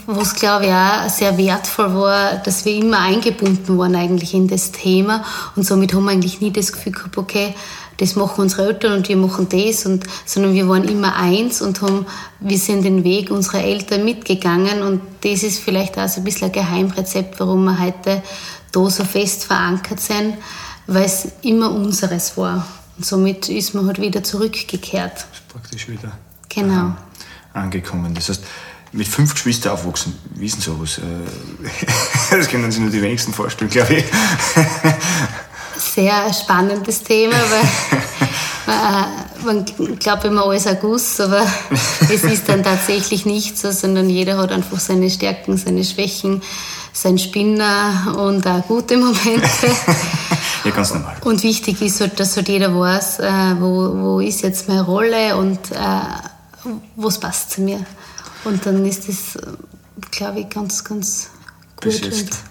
was 0.07 0.35
glaube 0.35 0.65
ich 0.65 0.73
auch 0.73 1.11
sehr 1.11 1.37
wertvoll 1.37 1.95
war, 1.95 2.37
dass 2.37 2.65
wir 2.65 2.75
immer 2.77 2.99
eingebunden 3.01 3.77
waren 3.77 3.95
eigentlich 3.95 4.33
in 4.33 4.49
das 4.49 4.73
Thema. 4.73 5.23
Und 5.55 5.67
somit 5.67 5.93
haben 5.93 6.07
wir 6.07 6.13
eigentlich 6.13 6.41
nie 6.41 6.51
das 6.51 6.73
Gefühl 6.73 6.93
gehabt, 6.93 7.19
okay, 7.19 7.55
das 7.99 8.17
machen 8.17 8.41
unsere 8.41 8.69
Eltern 8.69 8.95
und 8.95 9.09
wir 9.11 9.19
machen 9.19 9.51
das, 9.51 9.85
und, 9.85 10.05
sondern 10.25 10.55
wir 10.55 10.67
waren 10.67 10.89
immer 10.89 11.15
eins 11.17 11.61
und 11.61 11.83
haben, 11.83 12.07
wir 12.41 12.57
sind 12.57 12.85
den 12.87 13.05
Weg 13.05 13.31
unserer 13.31 13.63
Eltern 13.63 14.07
mitgegangen 14.07 14.81
und 14.81 15.03
das 15.21 15.43
ist 15.43 15.59
vielleicht 15.59 15.99
auch 15.99 16.09
so 16.09 16.23
ein 16.23 16.25
bisschen 16.25 16.47
ein 16.47 16.53
Geheimrezept, 16.53 17.39
warum 17.41 17.65
wir 17.65 17.79
heute 17.79 18.23
da 18.73 18.89
so 18.89 19.05
fest 19.05 19.45
verankert 19.45 20.01
sind, 20.01 20.39
weil 20.87 21.05
es 21.05 21.29
immer 21.43 21.71
unseres 21.71 22.39
war. 22.39 22.67
Und 22.97 23.05
somit 23.05 23.51
ist 23.51 23.75
man 23.75 23.87
halt 23.87 24.01
wieder 24.01 24.25
zurückgekehrt. 24.25 25.27
Praktisch 25.53 25.87
wieder 25.87 26.17
genau. 26.49 26.95
Angekommen. 27.59 28.15
Das 28.15 28.29
heißt, 28.29 28.45
mit 28.93 29.07
fünf 29.07 29.35
Geschwistern 29.35 29.73
aufwachsen, 29.73 30.19
wie 30.35 30.47
ist 30.47 30.57
denn 30.57 30.63
sowas? 30.63 30.99
Äh, 30.99 32.37
das 32.37 32.49
können 32.49 32.71
sich 32.71 32.81
nur 32.81 32.91
die 32.91 33.03
wenigsten 33.03 33.33
vorstellen, 33.33 33.71
glaube 33.71 33.95
ich. 33.95 34.05
Sehr 35.79 36.33
spannendes 36.33 37.03
Thema, 37.03 37.37
weil 37.37 38.05
äh, 38.75 39.45
man 39.45 39.65
glaubt 39.99 40.25
immer 40.25 40.47
alles 40.47 40.67
ein 40.67 40.79
Guss, 40.81 41.21
aber 41.21 41.47
es 42.01 42.25
ist 42.25 42.49
dann 42.49 42.63
tatsächlich 42.63 43.27
nicht 43.27 43.59
so, 43.59 43.71
sondern 43.71 44.09
jeder 44.09 44.39
hat 44.39 44.53
einfach 44.53 44.81
seine 44.81 45.11
Stärken, 45.11 45.57
seine 45.57 45.85
Schwächen 45.85 46.43
sein 46.93 47.19
Spinner 47.19 48.17
und 48.19 48.47
auch 48.47 48.67
gute 48.67 48.97
Momente. 48.97 49.69
ja, 50.65 50.71
ganz 50.71 50.93
normal. 50.93 51.17
Und 51.25 51.43
wichtig 51.43 51.81
ist 51.81 52.01
halt, 52.01 52.19
dass 52.19 52.37
halt 52.37 52.49
jeder 52.49 52.77
weiß, 52.79 53.21
äh, 53.21 53.31
wo, 53.61 53.93
wo 53.95 54.21
ist 54.21 54.43
jetzt 54.43 54.69
meine 54.69 54.83
Rolle 54.83 55.37
und 55.37 55.59
was 56.97 57.21
passt 57.21 57.51
zu 57.53 57.63
mir. 57.63 57.85
Und 58.45 58.65
dann 58.65 58.85
ist 58.85 59.09
das, 59.09 59.37
äh, 59.37 59.53
glaube 60.11 60.41
ich, 60.41 60.49
ganz, 60.49 60.85
ganz 60.85 61.31
gut. 61.77 61.83
Bis 61.83 62.01
jetzt 62.01 62.43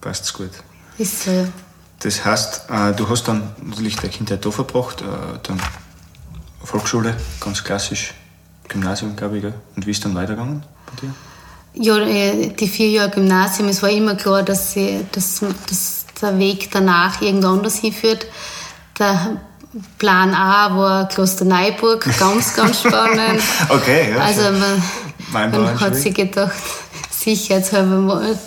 passt 0.00 0.24
es 0.24 0.32
gut. 0.32 0.50
Ist 0.98 1.24
so, 1.24 1.30
ja. 1.30 1.46
Das 2.00 2.24
heißt, 2.24 2.70
äh, 2.70 2.92
du 2.94 3.08
hast 3.08 3.28
dann 3.28 3.54
natürlich 3.62 3.96
deine 3.96 4.08
Kindheit 4.08 4.44
da 4.44 4.50
verbracht, 4.50 5.02
äh, 5.02 5.04
dann 5.42 5.60
Volksschule, 6.64 7.16
ganz 7.40 7.62
klassisch, 7.62 8.14
Gymnasium, 8.68 9.16
glaube 9.16 9.38
ich? 9.38 9.44
Und 9.44 9.86
wie 9.86 9.90
ist 9.90 10.04
dann 10.04 10.14
weitergegangen 10.14 10.62
bei 10.86 11.00
dir? 11.00 11.14
Ja, 11.72 11.98
die 12.48 12.68
vier 12.68 12.90
Jahre 12.90 13.10
Gymnasium, 13.10 13.68
es 13.68 13.82
war 13.82 13.90
immer 13.90 14.14
klar, 14.14 14.42
dass, 14.42 14.72
sie, 14.72 15.06
dass, 15.12 15.40
dass 15.68 16.06
der 16.20 16.38
Weg 16.38 16.70
danach 16.70 17.20
irgendwo 17.20 17.48
anders 17.48 17.76
hinführt. 17.78 18.26
Der 18.98 19.40
Plan 19.98 20.34
A 20.34 20.76
war 20.76 21.08
Klosterneuburg, 21.08 22.04
ganz, 22.18 22.54
ganz 22.54 22.80
spannend. 22.86 23.42
okay, 23.68 24.10
ja. 24.10 24.18
Also 24.18 24.42
man, 25.32 25.50
man 25.50 25.80
hat 25.80 25.94
sich 25.94 26.14
gedacht, 26.14 26.52
sicherheitshalber 27.10 27.98
mal 27.98 28.38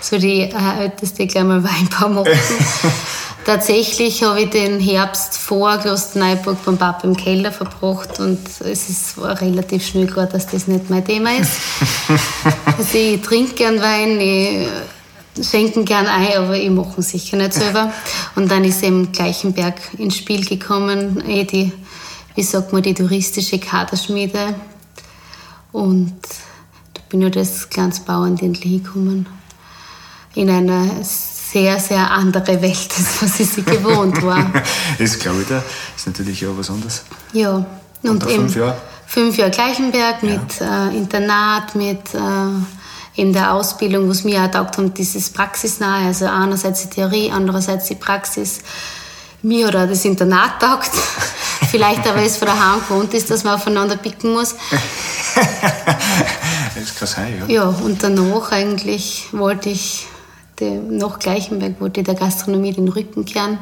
so 0.00 0.18
die 0.18 0.42
äh, 0.42 0.80
Älteste 0.80 1.26
gleich 1.26 1.44
mal 1.44 1.62
Weinbau 1.64 2.08
machen. 2.08 2.32
Tatsächlich 3.46 4.22
habe 4.22 4.42
ich 4.42 4.50
den 4.50 4.78
Herbst 4.78 5.38
vor 5.38 5.78
Klosterneuburg 5.78 6.62
beim 6.66 6.76
Papa 6.76 7.06
im 7.06 7.16
Keller 7.16 7.50
verbracht 7.50 8.20
und 8.20 8.38
es 8.60 8.90
ist, 8.90 9.16
war 9.16 9.40
relativ 9.40 9.86
schnell 9.86 10.06
klar, 10.06 10.26
dass 10.26 10.48
das 10.48 10.66
nicht 10.66 10.90
mein 10.90 11.04
Thema 11.04 11.30
ist. 11.34 11.52
also 12.66 12.98
ich 12.98 13.22
trinke 13.22 13.54
gern 13.54 13.80
Wein, 13.80 14.20
ich 14.20 14.68
schenke 15.42 15.84
gern 15.84 16.06
ein, 16.06 16.36
aber 16.36 16.56
ich 16.56 16.70
mache 16.70 17.02
sicher 17.02 17.36
nicht 17.36 17.54
selber. 17.54 17.92
Und 18.34 18.50
dann 18.50 18.64
ist 18.64 18.82
eben 18.82 19.12
Gleichenberg 19.12 19.76
ins 19.98 20.16
Spiel 20.16 20.44
gekommen, 20.44 21.22
eh 21.26 21.44
die, 21.44 21.72
wie 22.34 22.42
sagt 22.42 22.72
man, 22.72 22.82
die 22.82 22.94
touristische 22.94 23.58
Kaderschmiede. 23.58 24.54
Und 25.72 26.14
da 26.94 27.00
bin 27.08 27.22
ich 27.22 27.32
das 27.32 27.68
kleines 27.68 28.00
Bauernländle 28.00 28.62
hingekommen. 28.62 29.26
In 30.34 30.50
einer 30.50 30.86
sehr, 31.02 31.78
sehr 31.78 32.10
andere 32.10 32.60
Welt, 32.60 32.88
als 32.96 33.22
was 33.22 33.40
ich 33.40 33.48
sie 33.48 33.62
gewohnt 33.62 34.22
war. 34.22 34.52
das 34.98 35.18
glaube 35.18 35.42
ich, 35.42 35.48
da 35.48 35.62
ist 35.96 36.06
natürlich 36.06 36.46
auch 36.46 36.56
was 36.56 36.70
anderes. 36.70 37.04
Ja, 37.32 37.66
und, 38.02 38.10
und 38.10 38.24
fünf 38.24 38.56
Jahre? 38.56 38.76
Fünf 39.06 39.38
Jahre 39.38 39.50
Gleichenberg 39.50 40.22
mit 40.22 40.60
ja. 40.60 40.88
äh, 40.88 40.96
Internat, 40.96 41.74
mit 41.74 42.14
äh, 42.14 42.18
in 43.18 43.32
der 43.32 43.52
Ausbildung, 43.52 44.08
was 44.08 44.22
mir 44.22 44.44
auch 44.44 44.50
taugt 44.50 44.78
haben, 44.78 44.94
dieses 44.94 45.30
Praxisnahe, 45.30 46.06
also 46.06 46.26
einerseits 46.26 46.82
die 46.82 46.90
Theorie, 46.90 47.32
andererseits 47.32 47.88
die 47.88 47.96
Praxis. 47.96 48.60
Mir 49.42 49.68
auch 49.68 49.72
das 49.72 50.04
Internat 50.04 50.60
taugt. 50.60 50.90
Vielleicht 51.70 52.06
aber 52.06 52.22
es 52.22 52.36
von 52.36 52.46
daheim 52.46 52.80
gewohnt 52.80 53.12
ist, 53.14 53.28
dass 53.28 53.42
man 53.42 53.56
aufeinander 53.56 53.96
picken 53.96 54.32
muss. 54.32 54.54
das 55.34 56.94
kann 56.94 57.08
sein, 57.08 57.44
ja. 57.48 57.54
Ja, 57.54 57.64
und 57.64 58.02
danach 58.02 58.52
eigentlich 58.52 59.26
wollte 59.32 59.70
ich 59.70 60.06
nach 60.60 61.18
Gleichenberg 61.18 61.80
wollte 61.80 62.02
der 62.02 62.14
Gastronomie 62.14 62.72
den 62.72 62.88
Rücken 62.88 63.24
kehren. 63.24 63.58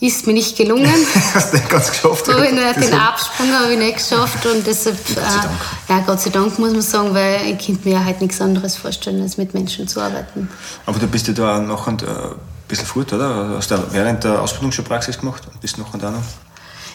Ist 0.00 0.26
mir 0.26 0.32
nicht 0.32 0.56
gelungen. 0.56 0.90
Hast 1.34 1.52
du 1.52 1.58
nicht 1.58 1.68
ganz 1.68 1.90
geschafft? 1.90 2.24
So, 2.24 2.32
den 2.32 2.58
Absprung 2.58 3.52
habe 3.52 3.72
ich 3.72 3.78
nicht 3.78 3.98
geschafft 3.98 4.46
und 4.46 4.66
deshalb, 4.66 4.96
Gott 5.06 5.16
sei 5.16 5.40
Dank. 5.42 5.60
Äh, 5.88 5.92
ja, 5.92 6.00
Gott 6.06 6.20
sei 6.20 6.30
Dank 6.30 6.58
muss 6.58 6.72
man 6.72 6.80
sagen, 6.80 7.14
weil 7.14 7.52
ich 7.52 7.66
könnte 7.66 7.86
mir 7.86 8.02
halt 8.02 8.22
nichts 8.22 8.40
anderes 8.40 8.76
vorstellen, 8.76 9.20
als 9.20 9.36
mit 9.36 9.52
Menschen 9.52 9.86
zu 9.86 10.00
arbeiten. 10.00 10.48
Aber 10.86 10.98
du 10.98 11.06
bist 11.06 11.28
ja 11.28 11.34
da 11.34 11.60
noch 11.60 11.86
ein 11.86 11.98
äh, 11.98 12.02
bisschen 12.66 12.86
fort, 12.86 13.12
oder? 13.12 13.56
Hast 13.56 13.70
du 13.70 13.76
während 13.90 14.24
der 14.24 14.40
Ausbildung 14.40 14.72
schon 14.72 14.86
Praxis 14.86 15.18
gemacht 15.18 15.42
und 15.46 15.60
bist 15.60 15.76
noch 15.76 15.92
und 15.92 16.02
noch? 16.02 16.14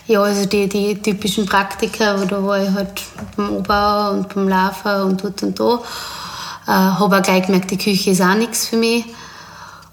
Ja, 0.08 0.22
also 0.22 0.46
die, 0.46 0.68
die 0.68 1.00
typischen 1.00 1.46
Praktika, 1.46 2.18
da 2.26 2.44
war 2.44 2.60
ich 2.60 2.72
halt 2.72 3.04
beim 3.38 3.58
Obauer 3.58 4.12
und 4.12 4.34
beim 4.34 4.48
Lafer 4.48 5.06
und 5.06 5.24
dort 5.24 5.44
und 5.44 5.60
da. 5.60 5.80
Äh, 6.68 6.72
habe 6.72 7.18
auch 7.18 7.22
gleich 7.22 7.46
gemerkt, 7.46 7.70
die 7.70 7.78
Küche 7.78 8.10
ist 8.10 8.22
auch 8.22 8.34
nichts 8.34 8.66
für 8.66 8.78
mich. 8.78 9.06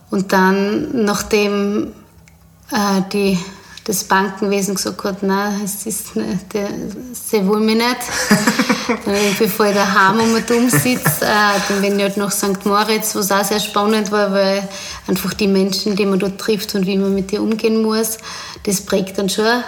Und 0.08 0.32
dann, 0.32 1.04
nachdem 1.04 1.92
äh, 2.72 3.02
die, 3.12 3.38
das 3.84 4.04
Bankenwesen 4.04 4.76
gesagt 4.76 5.04
hat, 5.04 5.22
nein, 5.22 5.60
es 5.64 5.86
ist 5.86 6.14
nicht, 6.16 6.46
sie 7.12 7.46
wollen 7.46 7.66
mich 7.66 7.76
nicht, 7.76 7.86
dann, 9.04 9.14
bevor 9.38 9.66
ich 9.66 9.74
daheim 9.74 10.20
um 10.20 10.34
und 10.34 10.50
um 10.50 10.70
sitze, 10.70 11.24
äh, 11.24 11.58
dann 11.68 11.80
bin 11.80 11.96
ich 11.96 12.02
halt 12.02 12.16
nach 12.16 12.30
St. 12.30 12.64
Moritz, 12.64 13.14
was 13.14 13.32
auch 13.32 13.44
sehr 13.44 13.60
spannend 13.60 14.10
war, 14.12 14.32
weil 14.32 14.68
einfach 15.08 15.34
die 15.34 15.48
Menschen, 15.48 15.96
die 15.96 16.06
man 16.06 16.18
dort 16.18 16.38
trifft 16.38 16.74
und 16.74 16.86
wie 16.86 16.96
man 16.96 17.14
mit 17.14 17.30
dir 17.30 17.42
umgehen 17.42 17.82
muss, 17.82 18.18
das 18.64 18.80
prägt 18.80 19.18
dann 19.18 19.28
schon 19.28 19.62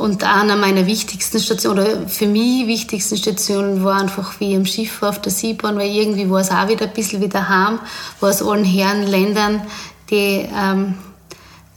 und 0.00 0.24
einer 0.24 0.56
meiner 0.56 0.86
wichtigsten 0.86 1.40
Stationen, 1.40 1.78
oder 1.78 2.08
für 2.08 2.26
mich 2.26 2.66
wichtigsten 2.66 3.18
Stationen, 3.18 3.84
war 3.84 4.00
einfach 4.00 4.40
wie 4.40 4.54
im 4.54 4.64
Schiff 4.64 5.02
auf 5.02 5.20
der 5.20 5.30
Seebahn, 5.30 5.76
weil 5.76 5.90
irgendwie 5.90 6.30
war 6.30 6.40
es 6.40 6.50
auch 6.50 6.68
wieder 6.68 6.86
ein 6.86 6.94
bisschen 6.94 7.20
wie 7.20 7.28
daheim, 7.28 7.78
wo 8.18 8.26
aus 8.26 8.42
allen 8.42 8.64
Herrenländern 8.64 9.62
die 10.10 10.48
ähm, 10.56 10.94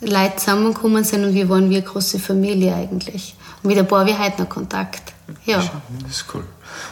Leute 0.06 0.38
zusammengekommen 0.38 1.04
sind 1.04 1.24
und 1.26 1.34
wir 1.34 1.50
waren 1.50 1.70
wie 1.70 1.78
eine 1.78 1.86
große 1.86 2.20
Familie 2.20 2.76
eigentlich. 2.76 3.36
Und 3.62 3.70
mit 3.70 3.78
ein 3.78 3.88
paar 3.88 4.06
wir 4.06 4.18
heute 4.18 4.42
noch 4.42 4.50
Kontakt. 4.50 5.14
Ja. 5.46 5.58
Das 5.58 6.18
ist 6.18 6.26
cool. 6.34 6.44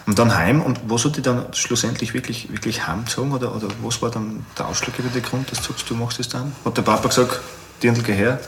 Und 0.06 0.20
dann 0.20 0.36
heim, 0.36 0.62
und 0.62 0.80
was 0.88 1.06
hat 1.06 1.15
dich 1.15 1.24
dann 1.24 1.46
schlussendlich 1.53 2.13
wirklich, 2.13 2.51
wirklich 2.51 2.88
heimgezogen? 2.88 3.32
Oder, 3.32 3.56
oder 3.56 3.68
was 3.82 4.01
war 4.01 4.10
dann 4.10 4.46
der 4.58 4.68
ausschlaggebende 4.68 5.22
Grund, 5.22 5.51
dass 5.51 5.62
du 5.62 5.74
sagst, 5.74 5.89
du 5.89 5.96
machst 5.96 6.20
das 6.20 6.30
dann? 6.30 6.53
Hat 6.63 6.77
der 6.77 6.82
Papa 6.84 7.08
gesagt, 7.08 7.39
Dirndl, 7.82 8.03
geh 8.03 8.13
her? 8.13 8.39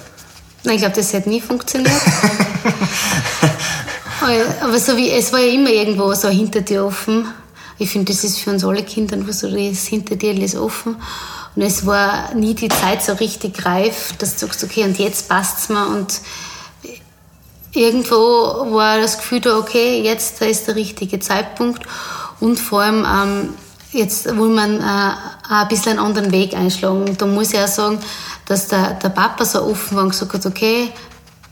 Nein, 0.63 0.75
ich 0.75 0.81
glaube, 0.81 0.95
das 0.95 1.11
hätte 1.11 1.29
nie 1.29 1.41
funktioniert. 1.41 1.91
Aber 4.61 4.79
so 4.79 4.95
wie, 4.95 5.09
es 5.11 5.33
war 5.33 5.39
ja 5.39 5.53
immer 5.53 5.69
irgendwo 5.69 6.13
so 6.13 6.29
hinter 6.29 6.61
dir 6.61 6.85
offen. 6.85 7.27
Ich 7.77 7.89
finde, 7.89 8.13
das 8.13 8.23
ist 8.23 8.39
für 8.39 8.51
uns 8.51 8.63
alle 8.63 8.83
Kinder 8.83 9.17
so, 9.33 9.49
das 9.49 9.87
hinter 9.87 10.15
dir 10.15 10.33
ist 10.41 10.55
offen. 10.55 10.95
Und 11.55 11.61
es 11.61 11.85
war 11.85 12.33
nie 12.33 12.53
die 12.55 12.69
Zeit 12.69 13.03
so 13.03 13.13
richtig 13.13 13.65
reif, 13.65 14.13
dass 14.17 14.33
du 14.35 14.47
sagst, 14.47 14.63
okay, 14.63 14.83
und 14.83 14.97
jetzt 14.97 15.29
passt 15.29 15.59
es 15.59 15.69
mir. 15.69 15.87
Und 15.87 16.21
irgendwo 17.73 18.17
war 18.73 18.99
das 18.99 19.17
Gefühl 19.17 19.41
da, 19.41 19.57
okay, 19.57 20.01
jetzt 20.01 20.41
da 20.41 20.45
ist 20.45 20.67
der 20.67 20.75
richtige 20.75 21.19
Zeitpunkt. 21.19 21.83
Und 22.39 22.57
vor 22.57 22.81
allem, 22.81 23.05
ähm, 23.05 23.49
jetzt 23.91 24.25
will 24.25 24.49
man 24.49 24.79
äh, 24.79 25.13
ein 25.49 25.67
bisschen 25.67 25.97
einen 25.97 26.07
anderen 26.07 26.31
Weg 26.31 26.55
einschlagen. 26.55 27.15
Da 27.17 27.25
muss 27.25 27.53
ich 27.53 27.59
auch 27.59 27.67
sagen, 27.67 27.99
dass 28.47 28.67
der, 28.67 28.95
der 28.95 29.09
Papa 29.09 29.45
so 29.45 29.63
offen 29.63 29.95
war 29.95 30.03
und 30.03 30.09
gesagt 30.09 30.33
hat, 30.33 30.45
okay, 30.45 30.91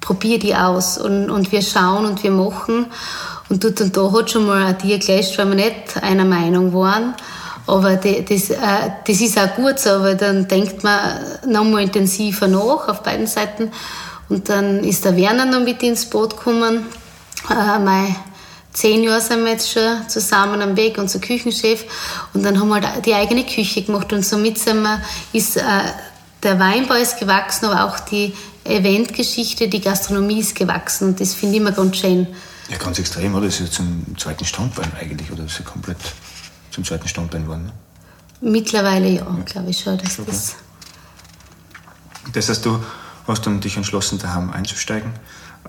probier 0.01 0.39
die 0.39 0.55
aus 0.55 0.97
und, 0.97 1.29
und 1.29 1.51
wir 1.51 1.61
schauen 1.61 2.05
und 2.05 2.23
wir 2.23 2.31
machen. 2.31 2.87
Und 3.49 3.63
dort 3.63 3.81
und 3.81 3.95
da 3.95 4.11
hat 4.11 4.31
schon 4.31 4.47
mal 4.47 4.63
ein 4.63 4.79
Tier 4.79 4.97
gelöscht, 4.97 5.37
weil 5.37 5.47
wir 5.49 5.55
nicht 5.55 6.01
einer 6.01 6.25
Meinung 6.25 6.73
waren. 6.73 7.13
Aber 7.67 7.95
das, 7.95 8.49
äh, 8.49 8.57
das 9.05 9.21
ist 9.21 9.37
auch 9.37 9.55
gut 9.55 9.79
so, 9.79 9.89
weil 10.01 10.17
dann 10.17 10.47
denkt 10.47 10.83
man 10.83 11.23
nochmal 11.47 11.83
intensiver 11.83 12.47
nach 12.47 12.87
auf 12.87 13.03
beiden 13.03 13.27
Seiten. 13.27 13.71
Und 14.29 14.49
dann 14.49 14.83
ist 14.83 15.05
der 15.05 15.15
Werner 15.15 15.45
noch 15.45 15.61
mit 15.61 15.83
ins 15.83 16.05
Boot 16.05 16.37
gekommen. 16.37 16.85
Äh, 17.49 17.79
mein 17.79 18.15
zehn 18.73 19.03
Jahre 19.03 19.21
sind 19.21 19.43
wir 19.43 19.51
jetzt 19.51 19.71
schon 19.71 20.07
zusammen 20.07 20.61
am 20.61 20.75
Weg, 20.75 20.97
unser 20.97 21.19
Küchenchef. 21.19 21.85
Und 22.33 22.43
dann 22.43 22.59
haben 22.59 22.69
wir 22.69 22.81
halt 22.81 23.05
die 23.05 23.13
eigene 23.13 23.45
Küche 23.45 23.83
gemacht. 23.83 24.11
Und 24.13 24.25
somit 24.25 24.57
sind 24.57 24.81
wir, 24.81 25.01
ist 25.33 25.57
äh, 25.57 25.61
der 26.43 26.59
Weinbau 26.59 26.95
ist 26.95 27.19
gewachsen, 27.19 27.65
aber 27.65 27.85
auch 27.85 27.99
die 27.99 28.33
Eventgeschichte, 28.63 29.67
die 29.67 29.81
Gastronomie 29.81 30.39
ist 30.39 30.55
gewachsen. 30.55 31.09
Und 31.09 31.19
das 31.19 31.33
finde 31.33 31.55
ich 31.55 31.61
immer 31.61 31.71
ganz 31.71 31.97
schön. 31.97 32.27
Ja, 32.69 32.77
ganz 32.77 32.99
extrem, 32.99 33.35
oder? 33.35 33.45
Das 33.45 33.59
ist 33.59 33.67
ja 33.67 33.71
zum 33.71 34.17
zweiten 34.17 34.45
Standbein 34.45 34.91
eigentlich, 34.99 35.31
oder? 35.31 35.43
Das 35.43 35.53
ist 35.53 35.59
ja 35.59 35.65
komplett 35.65 35.97
zum 36.71 36.83
zweiten 36.83 37.07
Standbein 37.07 37.43
geworden. 37.43 37.65
Ne? 37.65 37.73
Mittlerweile 38.51 39.07
ja, 39.07 39.21
ja. 39.21 39.43
glaube 39.45 39.69
ich 39.69 39.79
schon. 39.79 39.97
Dass 39.97 40.19
okay. 40.19 40.31
das, 40.31 40.55
das 42.33 42.49
heißt, 42.49 42.65
du 42.65 42.83
hast 43.27 43.45
dann 43.45 43.61
dich 43.61 43.77
entschlossen, 43.77 44.17
daheim 44.17 44.49
einzusteigen. 44.49 45.11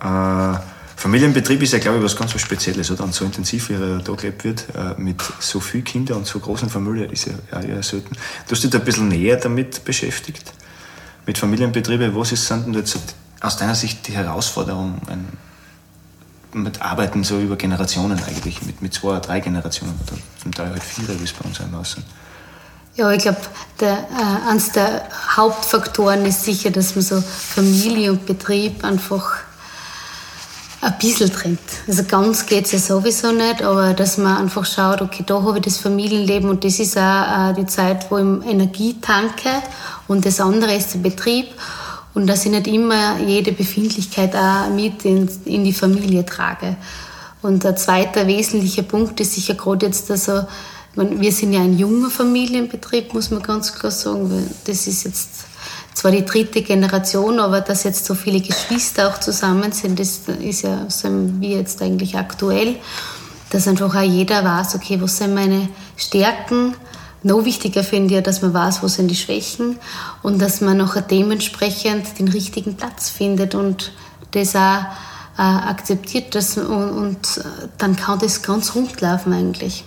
Äh, 0.01 0.59
Familienbetrieb 0.97 1.61
ist 1.63 1.73
ja, 1.73 1.81
glaube 1.81 1.99
ich, 1.99 2.05
was 2.05 2.17
ganz 2.17 2.35
was 2.35 2.41
Spezielles, 2.41 2.91
oder? 2.91 3.05
Und 3.05 3.13
so 3.13 3.25
intensiv, 3.25 3.69
wie 3.69 3.75
er 3.75 3.99
da 3.99 4.13
gelebt 4.15 4.45
wird, 4.45 4.67
äh, 4.75 4.95
mit 4.99 5.21
so 5.41 5.59
vielen 5.61 5.85
Kindern 5.85 6.19
und 6.19 6.27
so 6.27 6.39
großen 6.39 6.71
Familien, 6.71 7.11
ist 7.11 7.27
ja 7.27 7.61
eher 7.61 7.83
selten. 7.83 8.15
Du 8.47 8.53
hast 8.53 8.63
dich 8.63 8.71
da 8.71 8.79
ein 8.79 8.85
bisschen 8.85 9.09
näher 9.09 9.37
damit 9.37 9.85
beschäftigt, 9.85 10.53
mit 11.27 11.39
Familienbetrieben. 11.39 12.15
Was 12.15 12.33
ist, 12.33 12.47
sind 12.47 12.67
denn 12.67 12.75
jetzt 12.75 12.99
aus 13.41 13.57
deiner 13.57 13.75
Sicht 13.75 14.07
die 14.07 14.13
Herausforderungen 14.13 15.01
mit 16.55 16.83
Arbeiten 16.83 17.25
so 17.25 17.39
über 17.39 17.57
Generationen 17.57 18.23
eigentlich, 18.25 18.63
mit, 18.63 18.83
mit 18.83 18.95
zwei 18.95 19.09
oder 19.09 19.21
drei 19.21 19.41
Generationen 19.41 19.99
oder 20.07 20.17
zum 20.41 20.53
Teil 20.53 20.71
halt 20.71 20.83
vier, 20.83 21.09
wie 21.09 21.25
es 21.25 21.33
bei 21.33 21.47
uns 21.47 21.61
einmal 21.61 21.85
sind? 21.85 22.05
Ja, 22.95 23.11
ich 23.11 23.23
glaube, 23.23 23.39
äh, 23.81 24.49
eines 24.49 24.73
der 24.73 25.09
Hauptfaktoren 25.35 26.27
ist 26.27 26.45
sicher, 26.45 26.71
dass 26.71 26.95
man 26.95 27.03
so 27.03 27.23
Familie 27.23 28.13
und 28.13 28.27
Betrieb 28.27 28.85
einfach 28.85 29.37
ein 30.83 30.99
bisschen 30.99 31.33
trennt. 31.33 31.61
Also 31.87 32.05
ganz 32.05 32.45
geht 32.45 32.67
es 32.67 32.73
ja 32.73 32.79
sowieso 32.79 33.33
nicht, 33.33 33.63
aber 33.63 33.95
dass 33.95 34.19
man 34.19 34.37
einfach 34.37 34.67
schaut, 34.67 35.01
okay, 35.01 35.23
da 35.25 35.43
habe 35.43 35.59
ich 35.59 35.65
das 35.65 35.79
Familienleben 35.79 36.51
und 36.51 36.65
das 36.65 36.81
ist 36.81 36.99
auch 36.99 37.51
äh, 37.51 37.55
die 37.55 37.67
Zeit, 37.67 38.11
wo 38.11 38.19
ich 38.19 38.51
Energie 38.51 39.01
tanke 39.01 39.63
und 40.09 40.27
das 40.27 40.41
andere 40.41 40.75
ist 40.75 40.93
der 40.93 40.99
Betrieb 40.99 41.47
und 42.14 42.26
dass 42.26 42.45
ich 42.45 42.50
nicht 42.50 42.66
immer 42.66 43.19
jede 43.19 43.52
Befindlichkeit 43.52 44.35
auch 44.37 44.69
mit 44.69 45.04
in, 45.04 45.28
in 45.45 45.64
die 45.64 45.73
Familie 45.73 46.26
trage. 46.26 46.76
Und 47.40 47.64
der 47.64 47.76
zweite 47.76 48.26
wesentliche 48.26 48.83
Punkt 48.83 49.21
ist 49.21 49.35
sicher 49.35 49.54
gerade 49.54 49.87
jetzt, 49.87 50.11
also, 50.11 50.45
wir 50.95 51.33
sind 51.33 51.54
ja 51.54 51.61
ein 51.61 51.78
junger 51.78 52.11
Familienbetrieb, 52.11 53.14
muss 53.14 53.31
man 53.31 53.42
ganz 53.42 53.73
klar 53.73 53.90
sagen. 53.90 54.50
Das 54.64 54.87
ist 54.87 55.04
jetzt 55.04 55.31
zwar 55.95 56.11
die 56.11 56.25
dritte 56.25 56.62
Generation, 56.62 57.40
aber 57.40 57.61
dass 57.61 57.85
jetzt 57.85 58.04
so 58.04 58.14
viele 58.14 58.40
Geschwister 58.40 59.09
auch 59.09 59.19
zusammen 59.19 59.73
sind, 59.73 59.99
das 59.99 60.21
ist 60.40 60.62
ja 60.62 60.87
so 60.88 61.09
wie 61.40 61.54
jetzt 61.54 61.83
eigentlich 61.83 62.16
aktuell, 62.16 62.76
dass 63.50 63.69
einfach 63.69 63.95
auch 63.95 64.00
jeder 64.02 64.45
weiß, 64.45 64.75
okay, 64.75 65.00
was 65.00 65.19
sind 65.19 65.35
meine 65.35 65.69
Stärken. 65.97 66.75
Noch 67.23 67.45
wichtiger 67.45 67.85
finde 67.85 68.19
ich, 68.19 68.23
dass 68.23 68.43
man 68.43 68.52
weiß, 68.52 68.83
wo 68.83 68.88
sind 68.88 69.09
die 69.09 69.17
Schwächen 69.17 69.79
und 70.23 70.41
dass 70.41 70.61
man 70.61 70.79
nachher 70.79 71.02
dementsprechend 71.02 72.19
den 72.19 72.29
richtigen 72.29 72.76
Platz 72.76 73.11
findet 73.11 73.55
und 73.55 73.93
das 74.33 74.57
auch 74.57 74.85
äh, 75.38 75.43
akzeptiert 75.43 76.35
das 76.35 76.59
und, 76.59 76.91
und 76.91 77.45
dann 77.79 77.97
kann 77.97 78.19
das 78.19 78.43
ganz 78.43 78.75
rund 78.75 79.00
laufen 79.00 79.33
eigentlich 79.33 79.85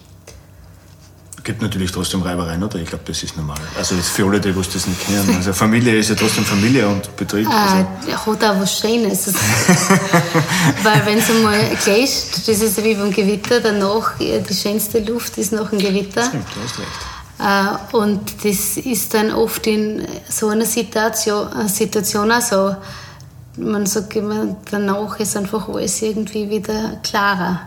gibt 1.45 1.61
natürlich 1.61 1.91
trotzdem 1.91 2.23
Reibereien, 2.23 2.61
oder? 2.61 2.79
Ich 2.79 2.89
glaube, 2.89 3.03
das 3.07 3.23
ist 3.23 3.37
normal. 3.37 3.57
Also 3.77 3.95
jetzt 3.95 4.09
für 4.09 4.25
alle, 4.25 4.41
die 4.41 4.53
was 4.55 4.67
das 4.69 4.87
nicht 4.87 4.99
kennen. 4.99 5.33
Also 5.35 5.53
Familie 5.53 5.97
ist 5.97 6.09
ja 6.09 6.15
trotzdem 6.15 6.43
Familie 6.43 6.87
und 6.87 7.15
Betrieb. 7.15 7.47
Also. 7.47 7.87
Äh, 8.07 8.13
hat 8.13 8.43
auch 8.43 8.59
was 8.59 8.79
Schönes. 8.79 9.27
Weil 10.83 11.05
wenn 11.05 11.19
es 11.19 11.29
einmal 11.29 11.59
gläscht, 11.83 12.47
das 12.47 12.61
ist 12.61 12.83
wie 12.83 12.95
beim 12.95 13.11
Gewitter, 13.11 13.61
danach, 13.61 14.17
die 14.17 14.53
schönste 14.53 14.99
Luft 14.99 15.37
ist 15.37 15.53
nach 15.53 15.69
dem 15.69 15.79
Gewitter. 15.79 16.25
Stimmt, 16.25 16.47
du 16.55 16.63
hast 16.63 16.79
recht. 16.79 17.14
Äh, 17.39 17.95
und 17.95 18.45
das 18.45 18.77
ist 18.77 19.13
dann 19.13 19.31
oft 19.31 19.67
in 19.67 20.05
so 20.29 20.47
einer 20.49 20.65
Situation, 20.65 21.47
äh, 21.51 21.67
Situation 21.67 22.31
auch 22.31 22.41
so. 22.41 22.75
Man 23.57 23.85
sagt 23.85 24.15
immer, 24.15 24.57
danach 24.69 25.19
ist 25.19 25.37
einfach 25.37 25.69
alles 25.69 26.01
irgendwie 26.01 26.49
wieder 26.49 26.97
klarer 27.03 27.61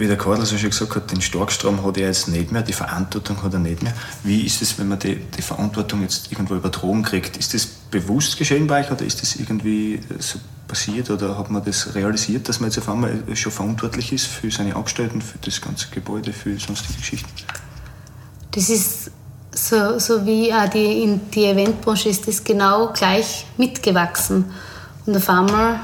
wie 0.00 0.06
der 0.06 0.16
Karl 0.16 0.44
so 0.44 0.58
schon 0.58 0.70
gesagt 0.70 0.96
hat, 0.96 1.10
den 1.12 1.20
Starkstrom 1.20 1.84
hat 1.84 1.96
er 1.98 2.06
jetzt 2.06 2.28
nicht 2.28 2.50
mehr, 2.50 2.62
die 2.62 2.72
Verantwortung 2.72 3.42
hat 3.42 3.52
er 3.52 3.60
nicht 3.60 3.82
mehr. 3.82 3.92
Wie 4.24 4.44
ist 4.44 4.62
es, 4.62 4.78
wenn 4.78 4.88
man 4.88 4.98
die, 4.98 5.16
die 5.16 5.42
Verantwortung 5.42 6.02
jetzt 6.02 6.32
irgendwo 6.32 6.54
übertragen 6.54 7.02
kriegt? 7.02 7.36
Ist 7.36 7.54
das 7.54 7.66
bewusst 7.66 8.38
geschehen 8.38 8.66
bei 8.66 8.80
euch 8.80 8.90
oder 8.90 9.04
ist 9.04 9.22
das 9.22 9.36
irgendwie 9.36 10.00
so 10.18 10.38
passiert 10.66 11.10
oder 11.10 11.36
hat 11.36 11.50
man 11.50 11.64
das 11.64 11.94
realisiert, 11.94 12.48
dass 12.48 12.60
man 12.60 12.70
jetzt 12.70 12.78
auf 12.78 12.88
einmal 12.88 13.22
schon 13.34 13.52
verantwortlich 13.52 14.12
ist 14.12 14.26
für 14.26 14.50
seine 14.50 14.74
Angestellten, 14.74 15.20
für 15.20 15.38
das 15.38 15.60
ganze 15.60 15.88
Gebäude, 15.90 16.32
für 16.32 16.58
sonstige 16.58 16.98
Geschichten? 16.98 17.30
Das 18.52 18.68
ist 18.68 19.10
so, 19.52 19.98
so 19.98 20.24
wie 20.26 20.52
auch 20.52 20.68
die, 20.68 21.02
in 21.02 21.30
die 21.30 21.44
Eventbranche 21.44 22.08
ist 22.08 22.26
das 22.26 22.42
genau 22.42 22.92
gleich 22.92 23.46
mitgewachsen. 23.58 24.46
Und 25.06 25.16
auf 25.16 25.28
einmal 25.28 25.80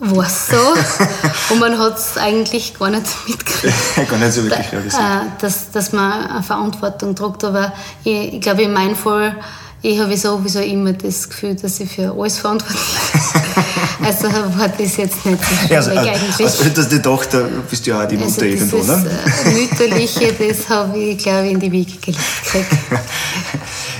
war 0.00 0.26
es 0.26 0.48
so. 0.48 0.56
und 1.54 1.60
man 1.60 1.78
hat 1.78 1.98
es 1.98 2.16
eigentlich 2.16 2.78
gar 2.78 2.90
nicht 2.90 3.06
mitgekriegt. 3.28 3.74
gar 4.10 4.18
nicht 4.18 4.32
so 4.32 4.44
wirklich 4.44 4.72
realisiert. 4.72 5.02
Äh, 5.02 5.40
dass, 5.40 5.70
dass 5.70 5.92
man 5.92 6.26
eine 6.26 6.42
Verantwortung 6.42 7.14
trägt. 7.14 7.44
Aber 7.44 7.72
ich, 8.02 8.34
ich 8.34 8.40
glaube, 8.40 8.62
in 8.62 8.72
meinem 8.72 8.96
Fall, 8.96 9.36
ich 9.82 9.98
habe 9.98 10.16
sowieso 10.16 10.60
immer 10.60 10.92
das 10.92 11.28
Gefühl, 11.28 11.54
dass 11.54 11.78
ich 11.80 11.90
für 11.90 12.12
alles 12.12 12.38
verantwortlich 12.38 12.80
bin. 13.12 14.06
also 14.06 14.24
war 14.58 14.68
das 14.68 14.96
jetzt 14.96 15.24
nicht 15.26 15.44
so 15.44 15.72
ja, 15.72 15.78
also, 15.78 15.90
eigentlich. 15.90 16.46
Als 16.46 16.60
älteste 16.60 17.02
Tochter 17.02 17.48
bist 17.70 17.86
du 17.86 17.90
ja 17.90 18.02
auch 18.02 18.08
die 18.08 18.16
Mutter 18.16 18.42
also 18.42 18.44
irgendwo, 18.44 18.78
ne? 18.78 19.10
Äh, 19.44 19.50
Mütterliche, 19.50 20.32
das 20.32 20.68
habe 20.68 20.98
ich, 20.98 21.18
glaube 21.18 21.46
ich, 21.46 21.52
in 21.52 21.60
die 21.60 21.72
Wiege 21.72 21.98
gelegt 21.98 22.18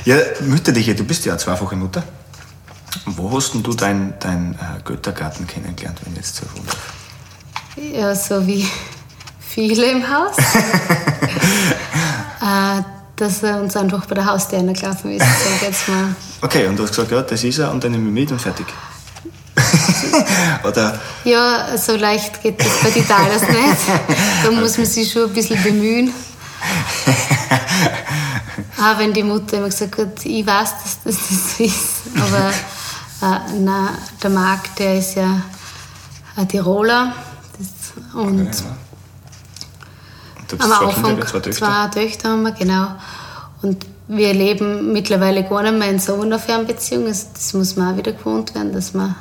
ja, 0.05 0.17
Mütterliche, 0.43 0.95
du 0.95 1.05
bist 1.05 1.25
ja 1.25 1.33
eine 1.33 1.41
zweifache 1.41 1.77
Mutter. 1.77 2.03
Wo 3.07 3.37
hast 3.37 3.53
denn 3.53 3.63
du 3.63 3.75
deinen 3.75 4.15
dein, 4.19 4.55
äh, 4.55 4.81
Göttergarten 4.83 5.47
kennengelernt, 5.47 6.01
wenn 6.05 6.13
ich 6.13 6.19
jetzt 6.19 6.37
so 6.37 6.47
wundere? 6.55 6.77
Ja, 7.77 8.15
so 8.15 8.47
wie 8.47 8.67
viele 9.41 9.91
im 9.91 10.09
Haus. 10.09 10.37
äh, 12.41 12.83
dass 13.17 13.43
er 13.43 13.61
uns 13.61 13.77
einfach 13.77 14.07
bei 14.07 14.15
der 14.15 14.25
Haustür 14.27 14.61
gelaufen 14.61 15.11
ist, 15.13 15.25
sag 15.25 15.63
jetzt 15.63 15.89
mal. 15.89 16.15
Okay, 16.41 16.67
und 16.67 16.77
du 16.77 16.83
hast 16.83 16.91
gesagt, 16.91 17.13
ja, 17.13 17.23
das 17.23 17.45
ist 17.45 17.59
er 17.59 17.71
und 17.71 17.85
dann 17.85 17.93
nehme 17.93 18.09
ich 18.09 18.15
mit 18.15 18.33
und 18.33 18.41
fertig. 18.41 18.67
Oder? 20.65 20.99
Ja, 21.25 21.77
so 21.77 21.97
leicht 21.97 22.43
geht 22.43 22.61
das 22.61 22.73
bei 22.83 22.91
den 22.91 23.07
Talers 23.07 23.43
nicht. 23.43 23.77
Da 24.43 24.51
muss 24.51 24.77
man 24.77 24.87
sich 24.87 25.13
schon 25.13 25.25
ein 25.25 25.33
bisschen 25.33 25.63
bemühen. 25.63 26.13
Auch 28.79 28.99
wenn 28.99 29.13
die 29.13 29.23
Mutter 29.23 29.59
immer 29.59 29.69
gesagt 29.69 29.99
hat, 29.99 30.25
ich 30.25 30.47
weiß, 30.47 30.71
dass 30.83 31.03
das 31.05 31.17
so 31.57 31.65
ist. 31.65 32.03
Aber 32.17 32.51
na, 33.59 33.91
der 34.23 34.31
Marc, 34.31 34.75
der 34.77 34.99
ist 34.99 35.15
ja 35.15 35.43
ein 36.37 36.49
Tiroler. 36.49 37.13
Das, 37.59 38.15
und 38.15 38.49
okay, 38.49 38.65
ja. 40.59 40.65
am 40.65 40.73
Anfang 40.73 41.27
zwei 41.27 41.41
Töchter. 41.41 41.53
zwei 41.53 41.89
Töchter 41.89 42.29
haben 42.31 42.43
wir, 42.43 42.53
genau. 42.53 42.89
Und 43.63 43.87
wir 44.09 44.35
leben 44.35 44.93
mittlerweile 44.93 45.45
gar 45.45 45.63
nicht 45.63 45.79
mehr 45.79 45.91
in 45.91 45.99
so 45.99 46.21
einer 46.21 46.39
Fernbeziehung. 46.39 47.07
Also 47.07 47.27
das 47.33 47.55
muss 47.55 47.77
man 47.77 47.95
auch 47.95 47.97
wieder 47.97 48.13
gewohnt 48.13 48.55
werden, 48.55 48.73
dass 48.73 48.95
wir 48.95 49.15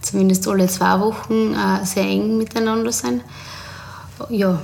zumindest 0.00 0.46
alle 0.48 0.66
zwei 0.66 0.98
Wochen 1.00 1.54
äh, 1.54 1.84
sehr 1.84 2.04
eng 2.04 2.36
miteinander 2.36 2.92
sind. 2.92 3.22
Ja. 4.28 4.58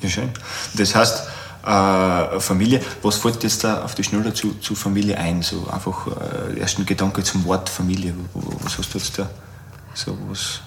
Ja, 0.00 0.08
schön. 0.08 0.30
Das 0.74 0.94
heißt, 0.94 1.22
äh, 1.64 2.40
Familie. 2.40 2.80
Was 3.02 3.16
fällt 3.16 3.42
jetzt 3.42 3.64
da 3.64 3.84
auf 3.84 3.94
die 3.94 4.04
Schnelle 4.04 4.32
zu, 4.32 4.54
zu 4.60 4.74
Familie 4.74 5.18
ein? 5.18 5.42
So 5.42 5.66
einfach 5.70 6.06
äh, 6.06 6.58
ersten 6.58 6.86
Gedanke 6.86 7.22
zum 7.22 7.44
Wort 7.44 7.68
Familie. 7.68 8.14
Was 8.62 8.78
hast 8.78 8.94
du 8.94 8.98
jetzt 8.98 9.18
da? 9.18 9.28
So 9.94 10.16
was 10.28 10.60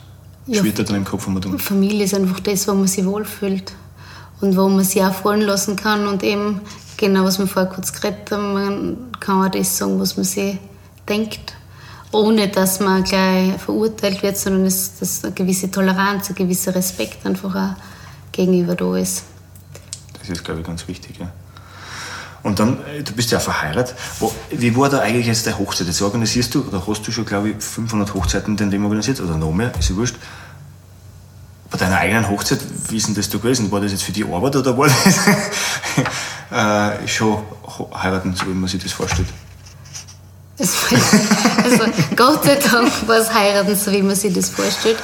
ja, 0.46 0.60
schwirrt 0.60 0.80
da 0.80 0.84
drin 0.84 0.98
im 0.98 1.06
Kopf? 1.06 1.28
Um 1.28 1.60
Familie 1.60 2.06
ist 2.06 2.14
einfach 2.14 2.40
das, 2.42 2.68
wo 2.68 2.74
man 2.74 2.88
sich 2.88 3.06
wohlfühlt 3.06 3.74
und 4.42 4.58
wo 4.58 4.68
man 4.68 4.84
sich 4.84 5.02
auch 5.04 5.14
fallen 5.14 5.42
lassen 5.42 5.76
kann 5.76 6.08
und 6.08 6.24
eben 6.24 6.62
genau, 6.98 7.24
was 7.24 7.40
wir 7.40 7.48
vorher 7.48 7.72
kurz 7.72 7.94
geredet 7.94 8.32
haben, 8.32 8.54
man 8.54 8.98
kann 9.20 9.46
auch 9.46 9.52
das 9.52 9.78
sagen, 9.78 10.00
was 10.00 10.16
man 10.18 10.26
sich 10.26 10.58
denkt, 11.08 11.54
ohne 12.12 12.48
dass 12.48 12.80
man 12.80 13.04
gleich 13.04 13.54
verurteilt 13.60 14.22
wird, 14.22 14.38
sondern 14.38 14.66
dass, 14.66 15.00
dass 15.00 15.24
eine 15.24 15.34
gewisse 15.34 15.72
Toleranz, 15.72 16.30
ein 16.30 16.36
gewisser 16.36 16.76
Respekt 16.76 17.26
einfach 17.26 17.56
auch 17.56 17.76
gegenüber 18.32 18.76
da 18.76 18.98
ist. 18.98 19.24
Das 20.28 20.38
ist, 20.38 20.44
glaube 20.46 20.62
ich, 20.62 20.66
ganz 20.66 20.88
wichtig. 20.88 21.18
Ja. 21.20 21.32
Und 22.44 22.60
dann, 22.60 22.80
äh, 22.86 23.04
du 23.04 23.14
bist 23.14 23.32
ja 23.32 23.40
verheiratet. 23.40 23.96
Wie 24.52 24.76
war 24.76 24.90
da 24.90 25.00
eigentlich 25.00 25.28
jetzt 25.28 25.46
der 25.46 25.58
Hochzeit? 25.58 25.88
Jetzt 25.88 26.02
organisierst 26.02 26.54
du, 26.56 26.62
oder 26.68 26.86
hast 26.86 27.06
du 27.08 27.12
schon, 27.12 27.26
glaube 27.26 27.52
ich, 27.52 27.64
500 27.64 28.14
Hochzeiten 28.14 28.58
in 28.58 28.72
Leben 28.72 28.84
organisiert, 28.84 29.22
oder 29.22 29.38
noch 29.38 29.52
mehr, 29.52 29.72
ist 29.78 29.90
ja 29.90 29.96
wurscht. 29.96 30.16
Bei 31.70 31.78
deiner 31.78 31.98
eigenen 31.98 32.30
Hochzeit, 32.30 32.60
wie 32.90 32.98
ist 32.98 33.08
denn 33.08 33.16
das 33.16 33.30
da 33.30 33.38
gewesen? 33.38 33.72
War 33.72 33.82
das 33.82 33.92
jetzt 33.92 34.04
für 34.04 34.12
die 34.12 34.24
Arbeit 34.26 34.56
oder 34.56 34.78
war 34.78 34.88
das 34.88 35.18
äh, 37.04 37.08
schon 37.08 37.40
heiraten, 37.96 38.36
so 38.36 38.46
wie 38.46 38.54
man 38.54 38.70
sich 38.70 38.84
das 38.84 38.92
vorstellt? 38.92 39.28
Also 40.60 41.86
Gott 42.16 42.44
sei 42.44 42.56
Dank 42.56 42.92
war 43.08 43.18
es 43.18 43.34
heiraten, 43.34 43.76
so 43.76 43.92
wie 43.92 44.04
man 44.04 44.16
sich 44.16 44.34
das 44.34 44.50
vorstellt. 44.50 44.98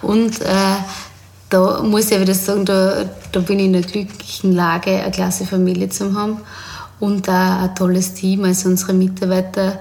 Und 0.00 0.40
äh, 0.40 0.76
da 1.50 1.82
muss 1.82 2.10
ich 2.10 2.20
wieder 2.20 2.34
sagen, 2.34 2.64
da, 2.64 3.04
da 3.32 3.40
bin 3.40 3.58
ich 3.58 3.66
in 3.66 3.76
einer 3.76 3.86
glücklichen 3.86 4.52
Lage, 4.52 4.90
eine 4.90 5.10
klasse 5.10 5.46
Familie 5.46 5.88
zu 5.88 6.14
haben 6.14 6.38
und 6.98 7.28
auch 7.28 7.32
ein 7.32 7.74
tolles 7.74 8.14
Team, 8.14 8.44
also 8.44 8.68
unsere 8.68 8.92
Mitarbeiter, 8.92 9.78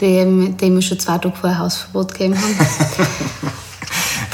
dem, 0.00 0.56
dem 0.56 0.74
wir 0.74 0.82
schon 0.82 0.98
zwei 0.98 1.18
Tage 1.18 1.36
vorher 1.36 1.60
Hausverbot 1.60 2.12
gegeben 2.12 2.36
haben. 2.36 2.56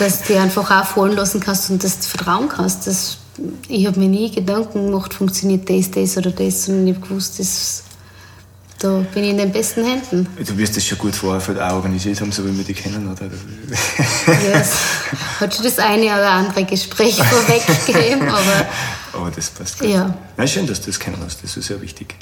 dass 0.00 0.22
du 0.22 0.40
einfach 0.40 0.70
auch 0.70 0.86
fallen 0.86 1.16
lassen 1.16 1.40
kannst 1.40 1.70
und 1.70 1.84
das 1.84 2.06
vertrauen 2.06 2.48
kannst. 2.48 2.86
Das, 2.86 3.18
ich 3.68 3.86
habe 3.86 4.00
mir 4.00 4.08
nie 4.08 4.30
Gedanken 4.30 4.86
gemacht, 4.86 5.12
funktioniert 5.12 5.68
das, 5.68 5.90
das 5.90 6.16
oder 6.16 6.30
das, 6.30 6.64
sondern 6.64 6.88
ich 6.88 6.96
habe 6.96 7.06
gewusst, 7.06 7.38
das 7.38 7.82
da 8.80 9.04
bin 9.12 9.24
ich 9.24 9.30
in 9.30 9.36
den 9.36 9.52
besten 9.52 9.84
Händen. 9.84 10.26
Du 10.42 10.56
wirst 10.56 10.76
das 10.76 10.86
schon 10.86 10.96
gut 10.96 11.14
vorher 11.14 11.70
auch 11.70 11.76
organisiert 11.76 12.20
haben, 12.20 12.32
so 12.32 12.44
wie 12.46 12.56
wir 12.56 12.64
die 12.64 12.72
kennen, 12.72 13.12
oder? 13.12 13.26
Ja, 13.26 14.58
es 14.58 14.72
hat 15.38 15.54
schon 15.54 15.64
das 15.64 15.78
eine 15.78 16.06
oder 16.06 16.30
andere 16.30 16.64
Gespräch 16.64 17.16
vorweggegeben, 17.22 18.28
aber... 18.28 18.66
Aber 19.12 19.30
das 19.30 19.50
passt 19.50 19.78
gut. 19.78 19.90
Ja. 19.90 20.14
Na, 20.36 20.46
schön, 20.46 20.66
dass 20.66 20.80
du 20.80 20.86
das 20.86 20.98
kennen 20.98 21.18
hast, 21.22 21.42
das 21.42 21.56
ist 21.56 21.66
sehr 21.66 21.80
wichtig. 21.82 22.14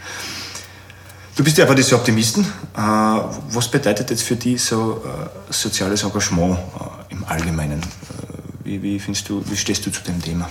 Du 1.36 1.44
bist 1.44 1.56
ja 1.56 1.64
aber 1.64 1.76
dieser 1.76 1.94
Optimisten. 1.94 2.44
Äh, 2.76 2.80
was 2.80 3.70
bedeutet 3.70 4.10
jetzt 4.10 4.24
für 4.24 4.34
dich 4.34 4.60
so 4.60 5.04
äh, 5.04 5.52
soziales 5.52 6.02
Engagement 6.02 6.58
äh, 6.58 7.12
im 7.12 7.24
Allgemeinen? 7.24 7.80
Wie, 8.64 8.82
wie, 8.82 8.98
findest 8.98 9.28
du, 9.28 9.44
wie 9.48 9.56
stehst 9.56 9.86
du 9.86 9.92
zu 9.92 10.02
dem 10.02 10.20
Thema? 10.20 10.50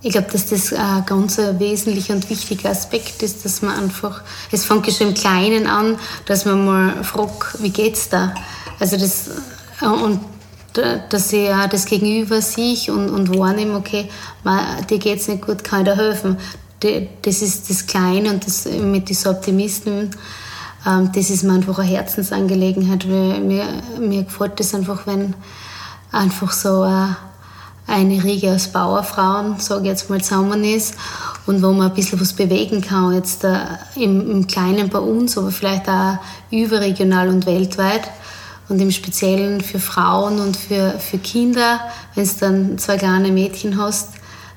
Ich 0.00 0.12
glaube, 0.12 0.28
dass 0.30 0.46
das 0.46 0.72
ein 0.72 1.04
ganz 1.06 1.38
wesentlicher 1.38 2.14
und 2.14 2.30
wichtiger 2.30 2.70
Aspekt 2.70 3.20
ist, 3.22 3.44
dass 3.44 3.62
man 3.62 3.76
einfach, 3.76 4.22
es 4.52 4.64
fängt 4.64 4.90
schon 4.92 5.08
im 5.08 5.14
Kleinen 5.14 5.66
an, 5.66 5.98
dass 6.26 6.44
man 6.44 6.64
mal 6.64 7.04
fragt, 7.04 7.60
wie 7.60 7.70
geht's 7.70 8.08
da? 8.08 8.32
Also 8.78 8.96
das, 8.96 9.28
äh, 9.82 9.86
und 9.86 10.20
dass 11.10 11.32
ich 11.32 11.50
auch 11.50 11.68
das 11.68 11.86
Gegenüber 11.86 12.40
sich 12.40 12.90
und, 12.90 13.10
und 13.10 13.36
wahrnehme, 13.36 13.74
okay, 13.74 14.08
man, 14.44 14.86
dir 14.86 14.98
geht's 14.98 15.26
nicht 15.26 15.44
gut, 15.44 15.64
kann 15.64 15.80
ich 15.80 15.92
dir 15.92 15.96
helfen? 15.96 16.36
Das 17.22 17.42
ist 17.42 17.68
das 17.68 17.86
Kleine 17.86 18.30
und 18.30 18.46
das 18.46 18.66
mit 18.66 19.08
diesen 19.08 19.32
Optimisten, 19.32 20.10
ähm, 20.86 21.10
das 21.12 21.30
ist 21.30 21.42
mir 21.42 21.54
einfach 21.54 21.78
eine 21.80 21.88
Herzensangelegenheit, 21.88 23.08
weil 23.08 23.40
mir, 23.40 23.64
mir 23.98 24.22
gefällt 24.22 24.60
das 24.60 24.74
einfach, 24.74 25.08
wenn 25.08 25.34
einfach 26.12 26.52
so 26.52 26.82
ein 26.82 27.16
eine 27.88 28.22
Riege 28.22 28.52
aus 28.52 28.68
Bauerfrauen, 28.68 29.58
sage 29.58 29.82
ich 29.82 29.88
jetzt 29.88 30.10
mal, 30.10 30.20
zusammen 30.20 30.62
ist 30.62 30.94
und 31.46 31.62
wo 31.62 31.72
man 31.72 31.88
ein 31.88 31.94
bisschen 31.94 32.20
was 32.20 32.34
bewegen 32.34 32.82
kann, 32.82 33.14
jetzt 33.14 33.42
äh, 33.44 33.58
im, 33.96 34.30
im 34.30 34.46
Kleinen 34.46 34.90
bei 34.90 34.98
uns, 34.98 35.36
aber 35.38 35.50
vielleicht 35.50 35.88
auch 35.88 36.18
überregional 36.50 37.28
und 37.28 37.46
weltweit 37.46 38.08
und 38.68 38.78
im 38.80 38.90
Speziellen 38.90 39.62
für 39.62 39.80
Frauen 39.80 40.38
und 40.38 40.56
für, 40.56 40.98
für 40.98 41.18
Kinder, 41.18 41.80
wenn 42.14 42.24
du 42.24 42.30
dann 42.38 42.78
zwei 42.78 42.98
kleine 42.98 43.32
Mädchen 43.32 43.80
hast, 43.80 44.10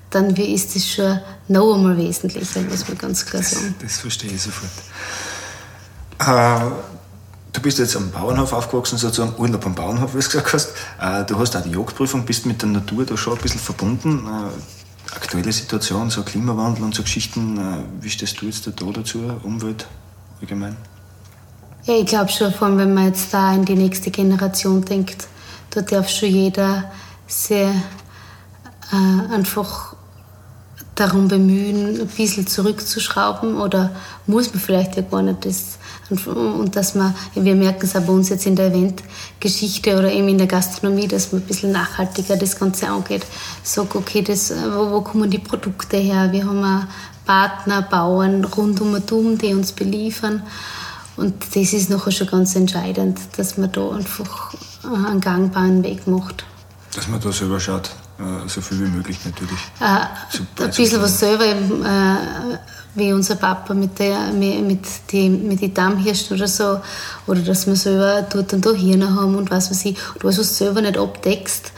dann 0.09 0.35
ist 0.35 0.75
das 0.75 0.85
schon 0.85 1.19
noch 1.47 1.75
einmal 1.75 1.97
wesentlicher, 1.97 2.61
muss 2.61 2.85
man 2.87 2.97
ganz 2.97 3.25
klar 3.25 3.41
sagen. 3.41 3.75
Das, 3.79 3.93
das 3.93 3.99
verstehe 4.01 4.31
ich 4.31 4.41
sofort. 4.41 4.71
Äh, 6.19 6.71
du 7.53 7.61
bist 7.61 7.79
jetzt 7.79 7.95
am 7.95 8.11
Bauernhof 8.11 8.53
aufgewachsen, 8.53 8.97
sozusagen 8.97 9.33
Urlaub 9.37 9.65
am 9.65 9.75
Bauernhof, 9.75 10.13
wie 10.13 10.19
du 10.19 10.25
gesagt 10.25 10.53
hast. 10.53 10.69
Äh, 10.99 11.25
du 11.25 11.37
hast 11.37 11.55
auch 11.55 11.61
die 11.61 11.71
Jagdprüfung, 11.71 12.25
bist 12.25 12.45
mit 12.45 12.61
der 12.61 12.69
Natur 12.69 13.05
da 13.05 13.17
schon 13.17 13.33
ein 13.33 13.41
bisschen 13.41 13.59
verbunden. 13.59 14.25
Äh, 14.25 15.15
aktuelle 15.15 15.51
Situation, 15.51 16.09
so 16.09 16.23
Klimawandel 16.23 16.83
und 16.83 16.95
so 16.95 17.03
Geschichten, 17.03 17.57
äh, 17.57 18.03
wie 18.03 18.09
stehst 18.09 18.41
du 18.41 18.45
jetzt 18.45 18.67
da 18.67 18.71
dazu, 18.71 19.19
Umwelt 19.43 19.87
allgemein? 20.39 20.77
Ja, 21.83 21.95
ich 21.95 22.05
glaube 22.05 22.29
schon, 22.29 22.53
vor 22.53 22.67
allem 22.67 22.77
wenn 22.77 22.93
man 22.93 23.07
jetzt 23.07 23.33
da 23.33 23.53
in 23.53 23.65
die 23.65 23.75
nächste 23.75 24.11
Generation 24.11 24.85
denkt, 24.85 25.27
da 25.71 25.81
darf 25.81 26.09
schon 26.09 26.29
jeder 26.29 26.91
sehr 27.27 27.73
einfach 29.31 29.95
darum 30.95 31.29
bemühen, 31.29 32.01
ein 32.01 32.07
bisschen 32.07 32.45
zurückzuschrauben 32.45 33.57
oder 33.57 33.91
muss 34.27 34.53
man 34.53 34.59
vielleicht 34.59 34.97
ja 34.97 35.01
gar 35.01 35.21
nicht 35.21 35.45
das 35.45 35.79
und, 36.11 36.27
und 36.27 36.75
dass 36.75 36.95
man, 36.95 37.15
wir 37.33 37.55
merken 37.55 37.85
es 37.85 37.95
auch 37.95 38.01
bei 38.01 38.13
uns 38.13 38.29
jetzt 38.29 38.45
in 38.45 38.55
der 38.55 38.67
Eventgeschichte 38.67 39.97
oder 39.97 40.11
eben 40.11 40.27
in 40.27 40.37
der 40.37 40.47
Gastronomie, 40.47 41.07
dass 41.07 41.31
man 41.31 41.41
ein 41.41 41.47
bisschen 41.47 41.71
nachhaltiger 41.71 42.35
das 42.35 42.59
Ganze 42.59 42.89
angeht. 42.89 43.25
Sagt, 43.63 43.95
okay, 43.95 44.21
das, 44.21 44.51
wo, 44.51 44.91
wo 44.91 45.01
kommen 45.01 45.29
die 45.29 45.39
Produkte 45.39 45.97
her? 45.97 46.31
Wir 46.31 46.45
haben 46.45 46.63
auch 46.63 46.83
Partner, 47.25 47.81
Bauern 47.81 48.43
rund 48.43 48.81
um 48.81 48.93
und 48.93 49.11
um, 49.11 49.37
die 49.37 49.53
uns 49.53 49.71
beliefern. 49.71 50.43
Und 51.17 51.55
das 51.55 51.73
ist 51.73 51.89
nachher 51.89 52.11
schon 52.11 52.27
ganz 52.27 52.55
entscheidend, 52.55 53.19
dass 53.37 53.57
man 53.57 53.71
da 53.71 53.91
einfach 53.91 54.53
einen 54.83 55.21
gangbaren 55.21 55.83
Weg 55.83 56.07
macht. 56.07 56.45
Dass 56.95 57.07
man 57.07 57.21
da 57.21 57.31
selber 57.31 57.59
schaut, 57.59 57.91
äh, 58.19 58.47
so 58.47 58.61
viel 58.61 58.79
wie 58.79 58.89
möglich 58.89 59.17
natürlich. 59.23 59.59
Äh, 59.79 60.63
ein 60.63 60.71
bisschen 60.71 61.01
was 61.01 61.19
selber 61.19 61.45
eben, 61.45 61.85
äh, 61.85 62.57
wie 62.93 63.13
unser 63.13 63.35
Papa 63.35 63.73
mit, 63.73 63.99
der, 63.99 64.31
mit, 64.31 64.85
die, 65.11 65.29
mit 65.29 65.61
den 65.61 65.73
Dammhirschen 65.73 66.35
oder 66.35 66.47
so. 66.47 66.81
Oder 67.27 67.41
dass 67.41 67.67
man 67.67 67.75
selber 67.75 68.23
dort 68.23 68.53
und 68.53 68.65
da 68.65 68.71
Hirne 68.71 69.15
haben 69.15 69.35
und 69.35 69.49
was 69.49 69.71
weiß 69.71 69.85
ich. 69.85 69.97
Und 70.13 70.23
was 70.23 70.35
du 70.35 70.43
selber 70.43 70.81
nicht 70.81 70.97
abdeckst, 70.97 71.71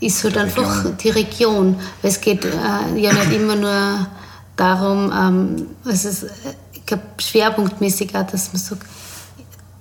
ist 0.00 0.24
halt 0.24 0.34
die 0.34 0.40
einfach 0.40 0.84
Region. 0.84 0.96
die 1.02 1.10
Region. 1.10 1.76
Weil 2.02 2.10
es 2.10 2.20
geht 2.20 2.44
äh, 2.44 2.98
ja 2.98 3.12
nicht 3.12 3.32
immer 3.32 3.56
nur 3.56 4.06
darum, 4.56 5.12
ähm, 5.14 5.66
also 5.84 6.08
es, 6.08 6.26
ich 6.72 6.84
glaube 6.86 7.04
schwerpunktmäßig 7.18 8.14
auch, 8.16 8.26
dass 8.26 8.52
man 8.52 8.60
sagt, 8.60 8.82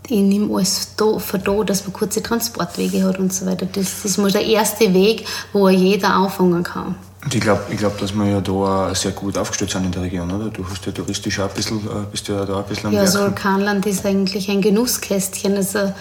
ich 0.09 0.21
nehme 0.21 0.53
alles 0.55 0.93
da, 0.95 1.19
von 1.19 1.43
da, 1.43 1.63
dass 1.63 1.83
man 1.83 1.93
kurze 1.93 2.23
Transportwege 2.23 3.03
hat 3.03 3.19
und 3.19 3.33
so 3.33 3.45
weiter. 3.45 3.65
Das, 3.65 4.01
das 4.03 4.05
ist 4.05 4.17
mal 4.17 4.31
der 4.31 4.45
erste 4.45 4.93
Weg, 4.93 5.25
wo 5.51 5.67
jeder 5.67 6.13
anfangen 6.13 6.63
kann. 6.63 6.95
Und 7.27 7.35
ich 7.35 7.41
glaube, 7.41 7.61
ich 7.69 7.77
glaub, 7.77 7.97
dass 7.97 8.13
wir 8.13 8.25
ja 8.25 8.39
da 8.39 8.95
sehr 8.95 9.11
gut 9.11 9.37
aufgestellt 9.37 9.71
sind 9.71 9.83
in 9.83 9.91
der 9.91 10.03
Region, 10.03 10.31
oder? 10.31 10.49
Du 10.49 10.65
hast 10.69 10.85
ja 10.85 10.93
touristisch 10.93 11.41
auch 11.41 11.49
ein 11.49 11.55
bisschen, 11.55 11.79
äh, 11.79 12.05
bist 12.09 12.25
ja 12.29 12.45
da 12.45 12.59
ein 12.59 12.63
bisschen 12.63 12.85
am 12.85 12.93
Ja, 12.93 13.05
so 13.05 13.19
Vulkanland 13.19 13.85
ist 13.85 14.05
eigentlich 14.05 14.49
ein 14.49 14.61
Genusskästchen. 14.61 15.57
Also 15.57 15.93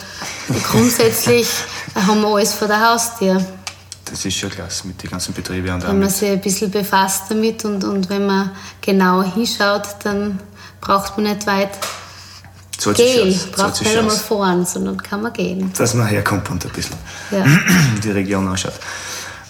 grundsätzlich 0.70 1.48
haben 1.96 2.20
wir 2.20 2.28
alles 2.28 2.54
vor 2.54 2.68
der 2.68 2.80
Haustür. 2.92 3.44
Das 4.04 4.24
ist 4.24 4.36
schon 4.36 4.50
klasse 4.50 4.86
mit 4.86 5.02
den 5.02 5.10
ganzen 5.10 5.34
Betrieben 5.34 5.74
und 5.74 5.84
Wenn 5.84 5.98
man 5.98 6.10
sich 6.10 6.30
ein 6.30 6.40
bisschen 6.40 6.70
befasst 6.70 7.24
damit 7.28 7.64
und, 7.64 7.82
und 7.82 8.08
wenn 8.08 8.24
man 8.24 8.52
genau 8.80 9.24
hinschaut, 9.24 9.96
dann 10.04 10.38
braucht 10.80 11.18
man 11.18 11.26
nicht 11.32 11.44
weit 11.48 11.70
Zahlt 12.78 12.98
gehen. 12.98 13.36
Braucht 13.50 13.82
nicht 13.82 13.96
einmal 13.96 14.14
fahren, 14.14 14.64
sondern 14.64 15.02
kann 15.02 15.22
man 15.22 15.32
gehen. 15.32 15.72
Dass 15.76 15.94
man 15.94 16.06
herkommt 16.06 16.48
und 16.50 16.64
ein 16.64 16.70
bisschen 16.70 16.94
ja. 17.32 17.44
die 18.04 18.10
Region 18.12 18.46
anschaut. 18.46 18.74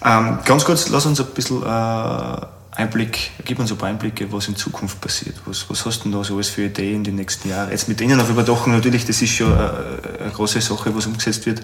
Ähm, 0.04 0.38
ganz 0.44 0.64
kurz, 0.64 0.88
lass 0.88 1.06
uns 1.06 1.20
ein 1.20 1.26
bisschen 1.26 1.62
äh, 1.62 2.46
Einblick, 2.76 3.30
gib 3.44 3.58
uns 3.58 3.72
ein 3.72 3.78
paar 3.78 3.88
Einblicke, 3.88 4.30
was 4.30 4.48
in 4.48 4.56
Zukunft 4.56 5.00
passiert. 5.00 5.36
Was, 5.46 5.68
was 5.70 5.86
hast 5.86 6.00
du 6.00 6.02
denn 6.04 6.12
da 6.12 6.22
so 6.22 6.34
alles 6.34 6.50
für 6.50 6.64
Ideen 6.64 6.96
in 6.96 7.04
den 7.04 7.14
nächsten 7.14 7.48
Jahren? 7.48 7.70
Jetzt 7.70 7.88
mit 7.88 8.00
Ihnen 8.00 8.20
auf 8.20 8.28
Überdachung 8.28 8.72
natürlich, 8.72 9.06
das 9.06 9.22
ist 9.22 9.30
schon 9.30 9.52
eine, 9.52 9.98
äh, 10.18 10.22
eine 10.24 10.32
große 10.32 10.60
Sache, 10.60 10.94
was 10.94 11.06
umgesetzt 11.06 11.46
wird. 11.46 11.62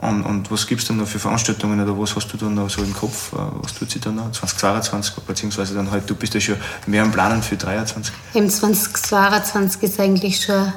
Und, 0.00 0.22
und 0.22 0.50
was 0.50 0.66
gibt 0.66 0.80
es 0.80 0.88
dann 0.88 0.96
noch 0.96 1.06
für 1.06 1.18
Veranstaltungen 1.18 1.78
oder 1.80 1.98
was 1.98 2.16
hast 2.16 2.32
du 2.32 2.38
dann 2.38 2.54
noch 2.54 2.70
so 2.70 2.82
im 2.82 2.94
Kopf? 2.94 3.32
Äh, 3.32 3.36
was 3.62 3.74
tut 3.74 3.90
sich 3.90 4.00
da 4.00 4.10
noch? 4.10 4.32
2022, 4.32 5.14
beziehungsweise 5.24 5.74
dann 5.74 5.90
halt, 5.90 6.08
du 6.08 6.16
bist 6.16 6.34
ja 6.34 6.40
schon 6.40 6.56
mehr 6.86 7.02
am 7.02 7.12
Planen 7.12 7.42
für 7.42 7.56
2023. 7.56 8.14
Im 8.34 8.48
2022 8.48 9.82
ist 9.82 10.00
eigentlich 10.00 10.42
schon 10.42 10.72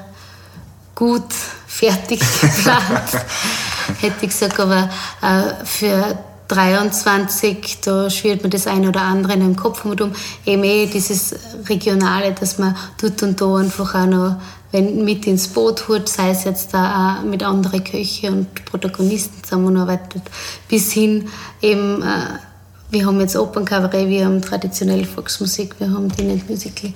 gut 0.93 1.33
fertig 1.65 2.19
geplant, 2.19 3.25
hätte 4.01 4.25
ich 4.25 4.29
gesagt, 4.29 4.59
aber 4.59 4.89
äh, 5.21 5.65
für 5.65 6.19
23, 6.47 7.79
da 7.81 8.09
schwirrt 8.09 8.43
mir 8.43 8.49
das 8.49 8.67
eine 8.67 8.89
oder 8.89 9.01
andere 9.01 9.33
in 9.33 9.39
den 9.39 9.55
Kopf 9.55 9.85
um. 9.85 9.95
Eben 10.45 10.63
eh 10.63 10.87
dieses 10.87 11.35
Regionale, 11.67 12.33
dass 12.33 12.57
man 12.57 12.75
dort 13.01 13.23
und 13.23 13.39
da 13.39 13.55
einfach 13.55 13.95
auch 13.95 14.05
noch 14.05 14.35
wenn 14.73 15.05
mit 15.05 15.27
ins 15.27 15.49
Boot 15.49 15.87
holt, 15.87 16.09
sei 16.09 16.31
es 16.31 16.45
jetzt 16.45 16.73
da 16.73 17.19
auch 17.19 17.23
mit 17.23 17.43
anderen 17.43 17.83
Köche 17.83 18.31
und 18.31 18.65
Protagonisten 18.65 19.43
zusammenarbeitet, 19.43 20.23
bis 20.67 20.91
hin 20.91 21.29
eben, 21.61 22.01
äh, 22.01 22.39
wir 22.89 23.05
haben 23.05 23.19
jetzt 23.19 23.37
Opernkabarett, 23.37 24.09
wir 24.09 24.25
haben 24.25 24.41
traditionelle 24.41 25.05
Volksmusik, 25.05 25.75
wir 25.79 25.91
haben 25.91 26.09
die 26.09 26.43
Musical 26.49 26.91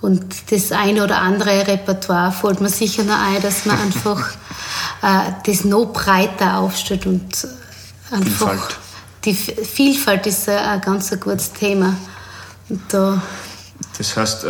und 0.00 0.50
das 0.50 0.72
eine 0.72 1.04
oder 1.04 1.18
andere 1.18 1.66
Repertoire 1.66 2.32
fällt 2.32 2.62
mir 2.62 2.70
sicher 2.70 3.04
noch 3.04 3.20
ein, 3.20 3.42
dass 3.42 3.66
man 3.66 3.78
einfach 3.78 4.30
äh, 5.02 5.32
das 5.44 5.64
noch 5.64 5.92
breiter 5.92 6.58
aufstellt 6.58 7.04
und 7.04 7.46
einfach 8.10 8.50
Vielfalt. 8.50 8.76
die 9.24 9.34
Vielfalt 9.34 10.26
ist 10.26 10.48
ein, 10.48 10.58
ein 10.58 10.80
ganz 10.80 11.12
ein 11.12 11.20
gutes 11.20 11.52
Thema. 11.52 11.96
Da 12.88 13.20
das 13.96 14.16
heißt, 14.16 14.44
äh, 14.44 14.48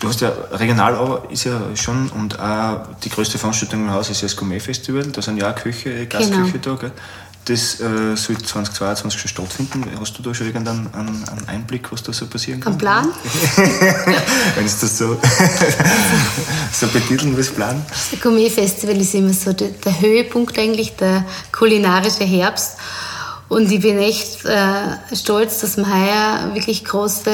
du 0.00 0.08
hast 0.08 0.20
ja 0.20 0.32
regional 0.52 0.94
aber 0.94 1.30
ist 1.30 1.44
ja 1.44 1.60
schon 1.74 2.08
und 2.10 2.38
auch 2.38 2.80
die 3.02 3.10
größte 3.10 3.38
Veranstaltung 3.38 3.82
im 3.82 3.92
Haus 3.92 4.10
ist 4.10 4.22
ja 4.22 4.26
das 4.26 4.36
Gourmet 4.36 4.60
Festival. 4.60 5.04
Da 5.04 5.22
sind 5.22 5.36
ja 5.36 5.50
auch 5.50 5.54
Köche, 5.54 6.06
Gastküche 6.06 6.58
genau. 6.58 6.76
da. 6.76 6.80
Gell? 6.80 6.92
Das 7.44 7.80
äh, 7.80 8.16
soll 8.16 8.38
2022 8.38 9.20
schon 9.20 9.28
stattfinden. 9.28 9.84
Hast 9.98 10.16
du 10.16 10.22
da 10.22 10.32
schon 10.32 10.46
irgendeinen 10.46 10.92
einen, 10.94 11.24
einen 11.28 11.48
Einblick, 11.48 11.90
was 11.90 12.02
da 12.02 12.12
so 12.12 12.26
passieren 12.26 12.60
kann? 12.60 12.74
Ein 12.74 12.78
Plan? 12.78 13.08
Wenn 14.54 14.64
es 14.64 14.78
das 14.78 14.98
so, 14.98 15.18
so 16.72 16.86
betiteln 16.88 17.36
willst, 17.36 17.56
Plan? 17.56 17.84
Das 17.88 18.20
Gourmet-Festival 18.20 18.96
ist 19.00 19.14
immer 19.14 19.32
so 19.32 19.52
der, 19.52 19.68
der, 19.68 20.00
Höhepunkt 20.00 20.56
eigentlich, 20.58 20.94
der 20.96 21.24
kulinarische 21.50 22.24
Herbst. 22.24 22.76
Und 23.48 23.70
ich 23.70 23.80
bin 23.80 23.98
echt 23.98 24.44
äh, 24.44 25.16
stolz, 25.16 25.60
dass 25.60 25.76
wir 25.76 25.86
heuer 25.86 26.54
wirklich 26.54 26.84
große 26.84 27.30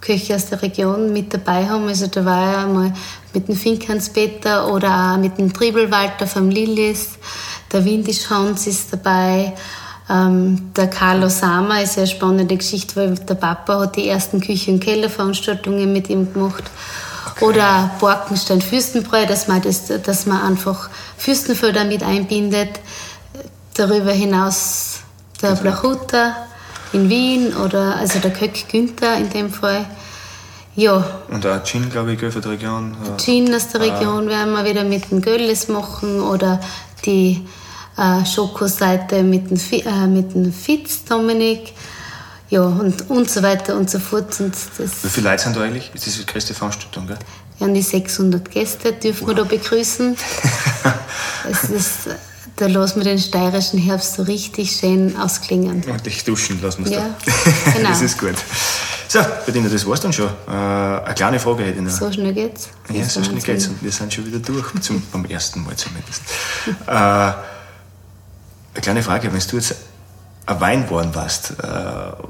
Köche 0.00 0.36
aus 0.36 0.46
der 0.46 0.62
Region 0.62 1.12
mit 1.12 1.34
dabei 1.34 1.68
haben. 1.68 1.88
Also 1.88 2.06
da 2.06 2.24
war 2.24 2.52
ja 2.52 2.66
mal 2.66 2.92
mit 3.32 3.48
dem 3.48 3.56
Finkanspeter 3.56 4.72
oder 4.72 5.14
auch 5.14 5.18
mit 5.18 5.38
dem 5.38 5.52
Triebelwalter 5.52 6.26
vom 6.26 6.50
Lillis. 6.50 7.18
Der 7.74 7.84
Windisch 7.84 8.30
Hans 8.30 8.68
ist 8.68 8.92
dabei. 8.92 9.52
Ähm, 10.08 10.70
der 10.76 10.86
Carlo 10.86 11.28
Sama 11.28 11.80
ist 11.80 11.98
eine 11.98 12.06
spannende 12.06 12.56
Geschichte, 12.56 12.94
weil 12.94 13.14
der 13.16 13.34
Papa 13.34 13.80
hat 13.80 13.96
die 13.96 14.06
ersten 14.06 14.40
Küche- 14.40 14.70
und 14.70 14.80
Kellerveranstaltungen 14.80 15.92
mit 15.92 16.08
ihm 16.08 16.32
gemacht. 16.32 16.62
Okay. 17.32 17.44
Oder 17.44 17.90
Borkenstein 17.98 18.60
Fürstenbräu, 18.60 19.26
dass 19.26 19.48
man, 19.48 19.60
das, 19.60 19.86
dass 20.04 20.24
man 20.26 20.40
einfach 20.42 20.88
Fürstenfelder 21.16 21.84
mit 21.84 22.04
einbindet. 22.04 22.78
Darüber 23.74 24.12
hinaus 24.12 25.00
der 25.42 25.56
Blachuta 25.56 26.36
in 26.92 27.08
Wien 27.08 27.56
oder 27.56 27.96
also 27.96 28.20
der 28.20 28.32
Köck 28.32 28.68
Günther 28.68 29.16
in 29.16 29.30
dem 29.30 29.50
Fall. 29.50 29.84
Ja. 30.76 31.04
Und 31.28 31.44
auch 31.44 31.62
Gin, 31.64 31.90
glaube 31.90 32.12
ich, 32.12 32.20
für 32.20 32.40
die 32.40 32.48
Region. 32.48 32.96
Gin 33.16 33.52
aus 33.52 33.68
der 33.68 33.80
Region 33.80 34.28
ah. 34.28 34.30
werden 34.30 34.52
wir 34.52 34.64
wieder 34.64 34.84
mit 34.84 35.10
den 35.10 35.22
Gölles 35.22 35.66
machen 35.66 36.20
oder 36.20 36.60
die 37.04 37.46
äh, 37.96 38.24
Schokoseite 38.24 39.22
mit 39.22 39.50
dem, 39.50 39.58
äh, 39.70 40.06
mit 40.06 40.34
dem 40.34 40.52
Fitz 40.52 41.04
Dominik. 41.04 41.72
Ja, 42.50 42.62
und, 42.62 43.10
und 43.10 43.30
so 43.30 43.42
weiter 43.42 43.76
und 43.76 43.90
so 43.90 43.98
fort. 43.98 44.38
Und 44.40 44.54
das 44.78 45.04
Wie 45.04 45.08
viele 45.08 45.30
Leute 45.30 45.42
sind 45.42 45.56
da 45.56 45.62
eigentlich? 45.62 45.90
Ist 45.94 46.06
das 46.06 46.16
die 46.16 46.26
größte 46.26 46.54
Veranstaltung, 46.54 47.06
gell? 47.06 47.18
Ja, 47.60 47.68
die 47.68 47.82
600 47.82 48.50
Gäste 48.50 48.92
dürfen 48.92 49.22
wow. 49.22 49.28
wir 49.28 49.34
da 49.34 49.44
begrüßen. 49.44 50.16
es 51.50 51.64
ist, 51.70 52.08
da 52.56 52.66
lassen 52.66 52.96
wir 52.96 53.04
den 53.04 53.18
steirischen 53.18 53.78
Herbst 53.78 54.14
so 54.14 54.22
richtig 54.22 54.70
schön 54.72 55.16
ausklingen. 55.16 55.82
Und 55.82 56.06
dich 56.06 56.22
duschen 56.24 56.62
lassen 56.62 56.84
wir 56.84 56.92
es 56.92 56.96
ja, 56.98 57.08
da. 57.08 57.72
Genau. 57.72 57.88
das 57.90 58.02
ist 58.02 58.18
gut. 58.18 58.34
So, 59.08 59.20
Bettina, 59.46 59.68
das 59.68 59.86
war's 59.86 60.00
dann 60.00 60.12
schon. 60.12 60.28
Äh, 60.46 60.50
eine 60.50 61.14
kleine 61.14 61.40
Frage 61.40 61.64
hätte 61.64 61.78
ich 61.78 61.84
noch. 61.84 61.90
So 61.90 62.12
schnell 62.12 62.32
geht's? 62.32 62.68
Ja, 62.90 63.04
so 63.04 63.22
schnell 63.22 63.40
geht's. 63.40 63.66
Und 63.66 63.82
wir 63.82 63.90
sind 63.90 64.12
schon 64.12 64.26
wieder 64.26 64.38
durch, 64.38 64.72
zum, 64.80 65.02
beim 65.12 65.24
ersten 65.24 65.62
Mal 65.64 65.74
zumindest. 65.76 66.22
äh, 66.86 66.90
eine 66.90 67.34
kleine 68.80 69.02
Frage, 69.02 69.32
wenn 69.32 69.40
du 69.40 69.56
jetzt 69.56 69.74
ein 70.46 70.60
Wein 70.60 70.84
geworden 70.84 71.14
warst, 71.14 71.52
äh, 71.52 71.66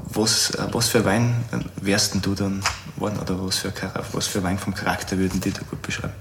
was, 0.09 0.51
äh, 0.51 0.67
was 0.71 0.87
für 0.87 1.05
Wein 1.05 1.43
wärst 1.81 2.15
du 2.21 2.33
dann 2.33 2.63
geworden 2.95 3.19
oder 3.21 3.45
was 3.45 3.57
für, 3.57 3.73
was 4.11 4.27
für 4.27 4.41
Wein 4.43 4.57
vom 4.57 4.73
Charakter 4.73 5.17
würden 5.17 5.41
die 5.41 5.51
da 5.51 5.61
gut 5.69 5.81
beschreiben? 5.81 6.13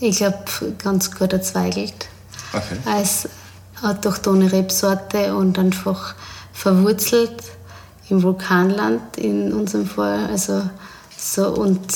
Ich 0.00 0.16
glaube, 0.16 0.44
ganz 0.82 1.10
gut 1.10 1.32
erzweigelt. 1.32 2.08
Okay. 2.54 2.78
Als 2.84 3.28
autochtone 3.82 4.50
Rebsorte 4.50 5.34
und 5.34 5.58
einfach 5.58 6.14
verwurzelt 6.52 7.42
im 8.08 8.22
Vulkanland 8.22 9.16
in 9.16 9.52
unserem 9.52 9.86
Fall. 9.86 10.26
Also 10.30 10.68
so 11.16 11.48
und 11.48 11.92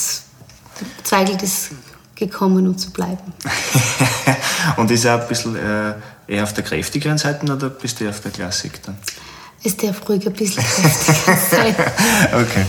Zweigelt 1.03 1.43
ist 1.43 1.71
gekommen, 2.15 2.67
um 2.67 2.77
zu 2.77 2.91
bleiben. 2.91 3.33
und 4.77 4.91
ist 4.91 5.07
auch 5.07 5.21
ein 5.21 5.29
bisschen 5.29 5.57
äh, 5.57 5.95
eher 6.27 6.45
auf 6.45 6.53
der 6.53 6.65
kräftigeren 6.65 7.19
Seite 7.19 7.51
oder 7.51 7.71
bist 7.71 8.01
du 8.01 8.09
auf 8.09 8.21
der 8.21 8.31
Klassik 8.31 8.83
dann? 8.83 8.97
Es 9.65 9.77
darf 9.77 10.09
ruhig 10.09 10.25
ein 10.27 10.33
bisschen 10.33 10.63
kräftiger 10.63 11.93
okay, 12.41 12.65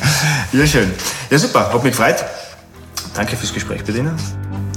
ja 0.53 0.65
schön. 0.65 0.91
Ja 1.29 1.37
super, 1.37 1.71
hat 1.71 1.83
mich 1.83 1.95
gefreut. 1.95 2.25
Danke 3.13 3.35
fürs 3.35 3.53
Gespräch, 3.53 3.83
Bettina. 3.83 4.15